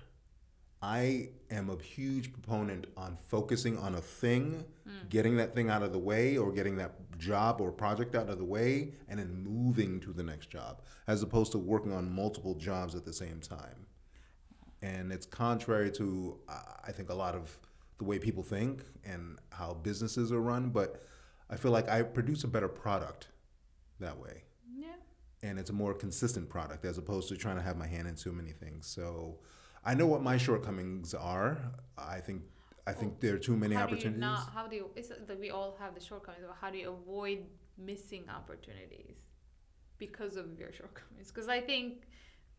I 0.81 1.31
am 1.51 1.71
a 1.71 1.83
huge 1.83 2.33
proponent 2.33 2.87
on 2.97 3.17
focusing 3.17 3.77
on 3.79 3.95
a 3.97 4.01
thing, 4.01 4.65
hmm. 4.85 5.09
getting 5.09 5.37
that 5.39 5.55
thing 5.55 5.71
out 5.71 5.83
of 5.83 5.93
the 5.93 5.99
way, 5.99 6.37
or 6.37 6.53
getting 6.53 6.77
that 6.77 7.19
job 7.19 7.61
or 7.61 7.73
project 7.73 8.15
out 8.15 8.29
of 8.29 8.39
the 8.39 8.45
way, 8.45 8.93
and 9.09 9.19
then 9.19 9.43
moving 9.43 9.99
to 10.01 10.13
the 10.13 10.23
next 10.23 10.51
job, 10.51 10.83
as 11.09 11.23
opposed 11.23 11.51
to 11.53 11.59
working 11.59 11.93
on 11.93 12.11
multiple 12.15 12.55
jobs 12.55 12.95
at 12.95 13.05
the 13.05 13.13
same 13.13 13.41
time. 13.41 13.87
And 14.81 15.13
it's 15.13 15.27
contrary 15.27 15.91
to, 15.93 16.39
I 16.87 16.93
think, 16.93 17.11
a 17.11 17.15
lot 17.15 17.35
of 17.35 17.59
the 17.99 18.05
way 18.05 18.21
people 18.21 18.45
think 18.45 18.85
and 19.05 19.39
how 19.51 19.75
businesses 19.75 20.31
are 20.31 20.41
run. 20.41 20.69
But 20.71 21.03
I 21.51 21.57
feel 21.57 21.73
like 21.73 21.89
I 21.89 22.03
produce 22.03 22.45
a 22.45 22.49
better 22.49 22.69
product 22.69 23.29
that 23.99 24.17
way 24.17 24.45
Yeah. 24.77 24.95
and 25.43 25.59
it's 25.59 25.71
a 25.71 25.73
more 25.73 25.93
consistent 25.93 26.49
product 26.49 26.85
as 26.85 26.99
opposed 26.99 27.29
to 27.31 27.37
trying 27.37 27.57
to 27.57 27.63
have 27.63 27.77
my 27.77 27.89
hand 27.89 28.07
in 28.07 28.15
too 28.15 28.31
many 28.31 28.53
things. 28.53 28.87
So 28.87 29.41
I 29.85 29.95
know 29.95 30.07
what 30.07 30.23
my 30.23 30.37
shortcomings 30.37 31.15
are. 31.15 31.59
I 31.97 32.21
think 32.21 32.43
I 32.87 32.93
think 32.93 33.21
there 33.21 33.35
are 33.35 33.39
too 33.39 33.57
many 33.57 33.75
how 33.75 33.83
opportunities. 33.83 34.13
Do 34.13 34.27
you 34.27 34.33
not, 34.33 34.51
how 34.55 34.67
do 34.67 34.77
you? 34.77 34.91
It's 34.97 35.11
like 35.11 35.39
we 35.39 35.51
all 35.51 35.77
have 35.79 35.95
the 35.95 36.01
shortcomings. 36.01 36.45
But 36.47 36.57
how 36.61 36.71
do 36.71 36.79
you 36.79 36.91
avoid 36.91 37.45
missing 37.77 38.25
opportunities 38.35 39.19
because 39.99 40.37
of 40.37 40.59
your 40.59 40.73
shortcomings? 40.73 41.29
Because 41.29 41.49
I 41.49 41.61
think 41.61 42.05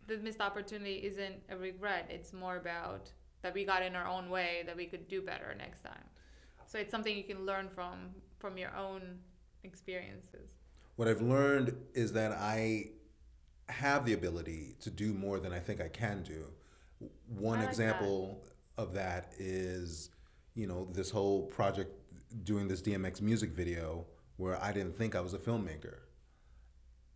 the 0.07 0.17
missed 0.17 0.39
opportunity 0.39 0.97
isn't 1.03 1.35
a 1.49 1.57
regret. 1.57 2.07
It's 2.09 2.31
more 2.31 2.57
about 2.57 3.11
that 3.41 3.53
we 3.53 3.65
got 3.65 3.81
in 3.81 3.95
our 3.95 4.07
own 4.07 4.29
way 4.29 4.63
that 4.67 4.75
we 4.77 4.85
could 4.85 5.07
do 5.07 5.21
better 5.21 5.55
next 5.57 5.81
time. 5.81 6.03
So 6.67 6.77
it's 6.77 6.91
something 6.91 7.15
you 7.15 7.23
can 7.23 7.45
learn 7.45 7.67
from 7.69 8.11
from 8.37 8.57
your 8.57 8.75
own 8.75 9.19
experiences. 9.63 10.51
What 10.95 11.07
I've 11.07 11.21
learned 11.21 11.75
is 11.93 12.13
that 12.13 12.33
I 12.33 12.91
have 13.69 14.05
the 14.05 14.13
ability 14.13 14.75
to 14.81 14.91
do 14.91 15.13
more 15.13 15.39
than 15.39 15.53
I 15.53 15.59
think 15.59 15.81
I 15.81 15.87
can 15.87 16.21
do. 16.21 16.45
One 17.27 17.59
like 17.59 17.69
example 17.69 18.43
of 18.77 18.93
that 18.93 19.33
is, 19.37 20.09
you 20.55 20.67
know, 20.67 20.87
this 20.91 21.09
whole 21.09 21.43
project 21.47 21.91
doing 22.43 22.67
this 22.67 22.81
DMX 22.81 23.21
music 23.21 23.51
video 23.51 24.05
where 24.37 24.61
I 24.63 24.71
didn't 24.71 24.95
think 24.95 25.15
I 25.15 25.21
was 25.21 25.33
a 25.33 25.37
filmmaker. 25.37 25.97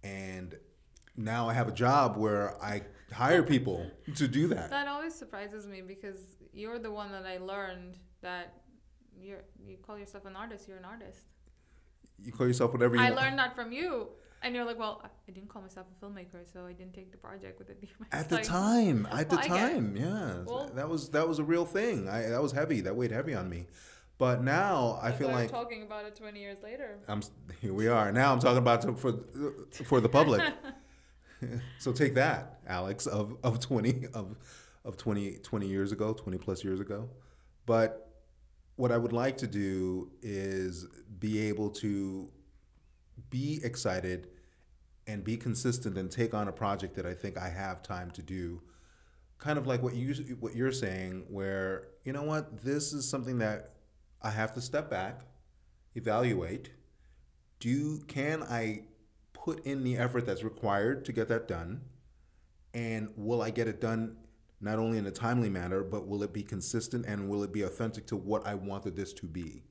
And 0.04 0.56
now 1.16 1.48
I 1.48 1.54
have 1.54 1.68
a 1.68 1.72
job 1.72 2.18
where 2.18 2.62
I 2.62 2.82
hire 3.12 3.44
people 3.44 3.90
to 4.16 4.28
do 4.28 4.48
that. 4.48 4.70
That 4.70 4.88
always 4.88 5.14
surprises 5.14 5.68
me 5.68 5.82
because 5.82 6.38
you're 6.52 6.80
the 6.80 6.92
one 6.92 7.12
that 7.12 7.26
I 7.26 7.38
learned 7.38 7.98
that 8.22 8.54
you're 9.20 9.44
you 9.66 9.78
call 9.78 9.98
yourself 9.98 10.26
an 10.26 10.36
artist. 10.36 10.68
You're 10.68 10.78
an 10.78 10.86
artist. 10.86 11.20
You 12.20 12.32
call 12.32 12.48
yourself 12.48 12.74
whatever 12.74 12.96
you 12.96 13.02
I 13.02 13.12
want. 13.12 13.22
learned 13.22 13.40
that 13.40 13.56
from 13.56 13.72
you, 13.72 14.10
and 14.44 14.54
you're 14.56 14.66
like, 14.66 14.78
well, 14.78 15.02
I- 15.04 15.32
didn't 15.32 15.50
call 15.50 15.62
myself 15.64 15.88
a 15.90 16.06
filmmaker, 16.06 16.42
so 16.52 16.66
I 16.68 16.74
didn't 16.74 16.94
take 16.94 17.12
the 17.12 17.18
project 17.18 17.58
with 17.58 17.70
it. 17.72 17.84
At 18.12 18.30
the 18.30 18.36
Like, 18.36 18.44
time, 18.44 19.08
at 19.12 19.30
the 19.30 19.38
Well, 19.38 19.46
it. 19.46 19.48
time, 19.48 19.96
yeah, 19.98 20.44
Well- 20.46 20.70
that 20.76 20.88
was 20.88 21.10
that 21.10 21.28
was 21.28 21.40
a 21.40 21.44
real 21.44 21.66
thing. 21.66 22.08
I 22.08 22.24
that 22.30 22.42
was 22.42 22.52
heavy. 22.52 22.82
That 22.82 22.96
weighed 22.96 23.12
heavy 23.12 23.34
on 23.34 23.50
me. 23.50 23.66
But 24.20 24.44
now 24.44 25.00
I 25.02 25.12
feel 25.12 25.30
like 25.30 25.52
we're 25.52 25.60
talking 25.64 25.82
about 25.84 26.06
it 26.06 26.16
20 26.16 26.40
years 26.40 26.60
later. 26.64 27.00
I'm 27.08 27.22
here. 27.62 27.74
We 27.74 27.88
are 27.88 28.12
now. 28.12 28.32
I'm 28.32 28.40
talking 28.40 28.60
about 28.60 28.82
to, 28.84 28.94
for 28.96 29.10
uh, 29.10 29.84
for 29.86 30.00
the 30.02 30.10
public. 30.10 30.42
so 31.80 31.92
take 31.92 32.14
that, 32.16 32.60
Alex, 32.68 33.08
of 33.08 33.36
of 33.44 33.60
20 33.60 34.08
of 34.14 34.38
of 34.86 34.98
20 34.98 35.38
20 35.40 35.68
years 35.68 35.92
ago, 35.92 36.14
20 36.14 36.38
plus 36.38 36.64
years 36.64 36.80
ago. 36.80 37.10
But 37.66 38.10
what 38.76 38.92
I 38.92 38.98
would 38.98 39.14
like 39.14 39.38
to 39.38 39.48
do 39.48 40.12
is 40.22 40.86
be 41.20 41.40
able 41.50 41.70
to 41.72 42.30
be 43.30 43.60
excited 43.64 44.28
and 45.08 45.24
be 45.24 45.38
consistent 45.38 45.98
and 45.98 46.10
take 46.10 46.34
on 46.34 46.48
a 46.48 46.52
project 46.52 46.96
that 46.96 47.06
I 47.06 47.14
think 47.14 47.38
I 47.38 47.50
have 47.50 47.84
time 47.84 48.12
to 48.12 48.22
do. 48.22 48.62
Kind 49.38 49.58
of 49.58 49.68
like 49.68 49.84
what 49.84 49.96
you 49.96 50.14
what 50.40 50.56
you're 50.56 50.72
saying, 50.72 51.26
where 51.30 51.88
you 52.04 52.14
know 52.14 52.24
what, 52.24 52.64
this 52.64 52.94
is 52.94 53.08
something 53.08 53.40
that 53.40 53.74
I 54.22 54.30
have 54.30 54.54
to 54.54 54.62
step 54.62 54.90
back, 54.90 55.22
evaluate. 55.96 56.70
Do 57.60 58.00
can 58.08 58.44
I 58.44 58.84
put 59.34 59.66
in 59.66 59.84
the 59.84 59.98
effort 59.98 60.26
that's 60.26 60.44
required 60.44 61.04
to 61.06 61.12
get 61.12 61.28
that 61.28 61.48
done? 61.48 61.82
And 62.74 63.10
will 63.16 63.42
I 63.42 63.50
get 63.50 63.68
it 63.68 63.82
done 63.82 64.18
not 64.64 64.80
only 64.80 64.98
in 64.98 65.06
a 65.06 65.12
timely 65.12 65.50
manner, 65.50 65.84
but 65.84 66.08
will 66.08 66.24
it 66.24 66.32
be 66.32 66.42
consistent 66.42 67.06
and 67.06 67.28
will 67.28 67.44
it 67.44 67.52
be 67.52 67.64
authentic 67.64 68.08
to 68.08 68.16
what 68.16 68.48
I 68.48 68.56
wanted 68.56 68.96
this 68.96 69.12
to 69.14 69.26
be? 69.26 69.64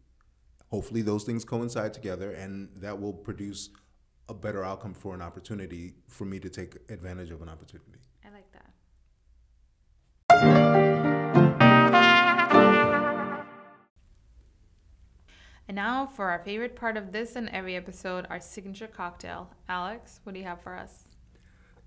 Hopefully, 0.68 1.02
those 1.02 1.24
things 1.24 1.44
coincide 1.44 1.94
together, 1.94 2.30
and 2.30 2.68
that 2.76 3.00
will 3.00 3.12
produce 3.12 3.70
a 4.28 4.34
better 4.34 4.64
outcome 4.64 4.94
for 4.94 5.14
an 5.14 5.22
opportunity 5.22 5.94
for 6.08 6.24
me 6.24 6.38
to 6.40 6.48
take 6.48 6.76
advantage 6.88 7.30
of 7.30 7.42
an 7.42 7.48
opportunity. 7.48 7.98
I 8.24 8.30
like 8.30 8.50
that. 8.52 8.72
And 15.68 15.76
now 15.76 16.06
for 16.06 16.28
our 16.28 16.38
favorite 16.44 16.76
part 16.76 16.96
of 16.96 17.12
this 17.12 17.36
and 17.36 17.48
every 17.48 17.76
episode, 17.76 18.26
our 18.28 18.40
signature 18.40 18.86
cocktail. 18.86 19.50
Alex, 19.68 20.20
what 20.24 20.34
do 20.34 20.38
you 20.38 20.44
have 20.44 20.60
for 20.60 20.74
us? 20.74 21.04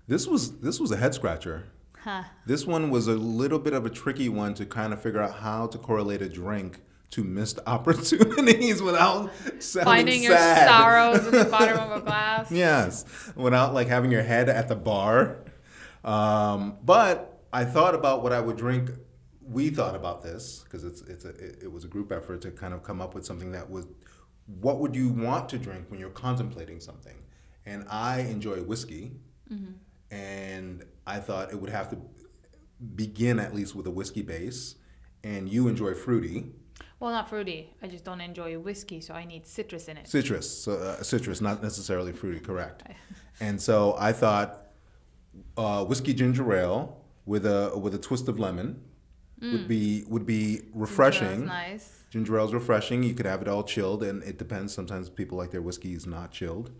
This 0.08 0.26
was 0.26 0.58
this 0.60 0.80
was 0.80 0.90
a 0.90 0.96
head 0.96 1.14
scratcher. 1.14 1.66
Huh. 1.98 2.24
This 2.46 2.66
one 2.66 2.90
was 2.90 3.08
a 3.08 3.14
little 3.14 3.58
bit 3.58 3.72
of 3.72 3.84
a 3.86 3.90
tricky 3.90 4.28
one 4.28 4.54
to 4.54 4.66
kind 4.66 4.92
of 4.92 5.02
figure 5.02 5.20
out 5.20 5.34
how 5.34 5.66
to 5.66 5.78
correlate 5.78 6.22
a 6.22 6.28
drink 6.28 6.80
to 7.10 7.24
missed 7.24 7.58
opportunities 7.66 8.82
without 8.88 9.32
Finding 9.34 10.22
your 10.22 10.36
sad. 10.36 10.68
sorrows 10.68 11.26
in 11.26 11.32
the 11.32 11.44
bottom 11.50 11.78
of 11.78 12.02
a 12.02 12.04
glass. 12.04 12.50
yes, 12.50 13.04
without 13.36 13.72
like 13.74 13.88
having 13.88 14.10
your 14.10 14.22
head 14.22 14.48
at 14.48 14.68
the 14.68 14.74
bar. 14.76 15.38
Um, 16.04 16.76
but 16.84 17.40
I 17.52 17.64
thought 17.64 17.94
about 17.94 18.22
what 18.22 18.32
I 18.32 18.40
would 18.40 18.56
drink. 18.56 18.90
We 19.48 19.70
thought 19.70 19.94
about 19.94 20.22
this 20.22 20.62
because 20.64 20.82
it's 20.84 21.02
it's 21.02 21.24
a 21.24 21.30
it, 21.30 21.58
it 21.64 21.72
was 21.72 21.84
a 21.84 21.88
group 21.88 22.10
effort 22.12 22.42
to 22.42 22.50
kind 22.50 22.74
of 22.74 22.82
come 22.82 23.00
up 23.00 23.14
with 23.14 23.24
something 23.24 23.52
that 23.52 23.70
was 23.70 23.86
what 24.60 24.78
would 24.80 24.94
you 24.96 25.08
want 25.08 25.48
to 25.50 25.58
drink 25.58 25.86
when 25.88 25.98
you're 26.00 26.10
contemplating 26.10 26.80
something. 26.80 27.16
And 27.64 27.84
I 27.88 28.20
enjoy 28.20 28.62
whiskey, 28.62 29.12
and 30.10 30.84
I 31.06 31.18
thought 31.18 31.52
it 31.52 31.60
would 31.60 31.70
have 31.70 31.90
to 31.90 31.98
begin 32.94 33.38
at 33.38 33.54
least 33.54 33.74
with 33.74 33.86
a 33.86 33.90
whiskey 33.90 34.22
base. 34.22 34.76
And 35.24 35.48
you 35.48 35.66
enjoy 35.66 35.94
fruity. 35.94 36.52
Well, 36.98 37.10
not 37.10 37.28
fruity. 37.28 37.74
I 37.82 37.88
just 37.88 38.04
don't 38.04 38.20
enjoy 38.20 38.58
whiskey, 38.58 39.00
so 39.00 39.12
I 39.14 39.24
need 39.24 39.46
citrus 39.46 39.88
in 39.88 39.98
it. 39.98 40.08
Citrus, 40.08 40.48
so, 40.64 40.72
uh, 40.72 41.02
citrus, 41.02 41.40
not 41.40 41.62
necessarily 41.62 42.12
fruity, 42.12 42.40
correct. 42.40 42.82
And 43.38 43.60
so 43.60 43.94
I 43.98 44.12
thought 44.12 44.68
uh, 45.58 45.84
whiskey 45.84 46.14
ginger 46.14 46.50
ale 46.54 47.04
with 47.26 47.44
a 47.44 47.76
with 47.76 47.94
a 47.94 47.98
twist 47.98 48.28
of 48.28 48.38
lemon 48.38 48.82
would 49.42 49.68
be 49.68 50.04
would 50.08 50.24
be 50.24 50.62
refreshing. 50.72 51.40
That's 51.40 51.68
nice. 51.70 52.04
Ginger 52.08 52.38
ale's 52.38 52.54
refreshing. 52.54 53.02
You 53.02 53.12
could 53.12 53.26
have 53.26 53.42
it 53.42 53.48
all 53.48 53.62
chilled, 53.62 54.02
and 54.02 54.22
it 54.22 54.38
depends. 54.38 54.72
Sometimes 54.72 55.10
people 55.10 55.36
like 55.36 55.50
their 55.50 55.60
whiskeys 55.60 56.06
not 56.06 56.30
chilled, 56.30 56.70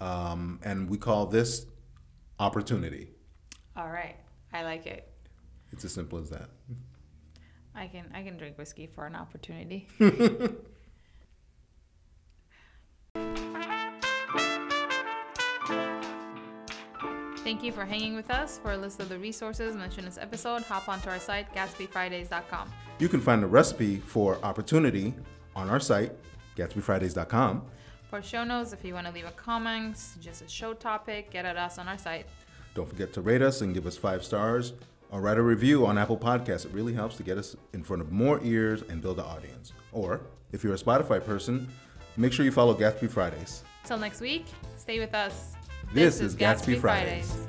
um, 0.00 0.58
and 0.64 0.90
we 0.90 0.98
call 0.98 1.26
this 1.26 1.66
opportunity. 2.40 3.10
All 3.76 3.88
right. 3.88 4.16
I 4.52 4.64
like 4.64 4.86
it. 4.86 5.08
It's 5.70 5.84
as 5.84 5.92
simple 5.92 6.18
as 6.18 6.30
that. 6.30 6.50
I 7.74 7.86
can 7.86 8.10
I 8.14 8.22
can 8.22 8.36
drink 8.36 8.58
whiskey 8.58 8.86
for 8.86 9.06
an 9.06 9.14
opportunity. 9.14 9.88
Thank 17.42 17.64
you 17.64 17.72
for 17.72 17.84
hanging 17.84 18.14
with 18.14 18.30
us. 18.30 18.58
For 18.58 18.72
a 18.72 18.76
list 18.76 19.00
of 19.00 19.08
the 19.08 19.18
resources 19.18 19.74
mentioned 19.74 20.00
in 20.00 20.04
this 20.06 20.18
episode, 20.18 20.62
hop 20.62 20.88
onto 20.88 21.10
our 21.10 21.18
site, 21.18 21.52
GatsbyFridays.com. 21.54 22.70
You 23.00 23.08
can 23.08 23.20
find 23.20 23.42
the 23.42 23.48
recipe 23.48 23.96
for 23.96 24.38
opportunity 24.44 25.12
on 25.56 25.68
our 25.68 25.80
site, 25.80 26.12
GatsbyFridays.com. 26.56 27.62
For 28.08 28.22
show 28.22 28.44
notes, 28.44 28.72
if 28.72 28.84
you 28.84 28.94
want 28.94 29.08
to 29.08 29.12
leave 29.12 29.26
a 29.26 29.32
comment, 29.32 29.98
suggest 29.98 30.42
a 30.42 30.48
show 30.48 30.72
topic, 30.72 31.30
get 31.30 31.44
at 31.44 31.56
us 31.56 31.78
on 31.78 31.88
our 31.88 31.98
site. 31.98 32.26
Don't 32.74 32.88
forget 32.88 33.12
to 33.14 33.20
rate 33.20 33.42
us 33.42 33.60
and 33.60 33.74
give 33.74 33.86
us 33.86 33.96
five 33.96 34.24
stars 34.24 34.72
or 35.12 35.20
write 35.20 35.36
a 35.36 35.42
review 35.42 35.86
on 35.86 35.98
Apple 35.98 36.16
Podcasts. 36.16 36.64
It 36.64 36.72
really 36.72 36.94
helps 36.94 37.16
to 37.18 37.22
get 37.22 37.38
us 37.38 37.54
in 37.74 37.84
front 37.84 38.02
of 38.02 38.10
more 38.10 38.40
ears 38.42 38.82
and 38.88 39.00
build 39.00 39.18
an 39.18 39.26
audience. 39.26 39.72
Or 39.92 40.22
if 40.50 40.64
you're 40.64 40.74
a 40.74 40.78
Spotify 40.78 41.24
person, 41.24 41.68
make 42.16 42.32
sure 42.32 42.44
you 42.44 42.50
follow 42.50 42.74
Gatsby 42.74 43.10
Fridays. 43.10 43.62
Till 43.84 43.98
next 43.98 44.20
week, 44.20 44.46
stay 44.78 44.98
with 44.98 45.14
us. 45.14 45.52
This, 45.92 46.20
is 46.20 46.34
Gatsby, 46.34 46.80
Fridays. 46.80 47.46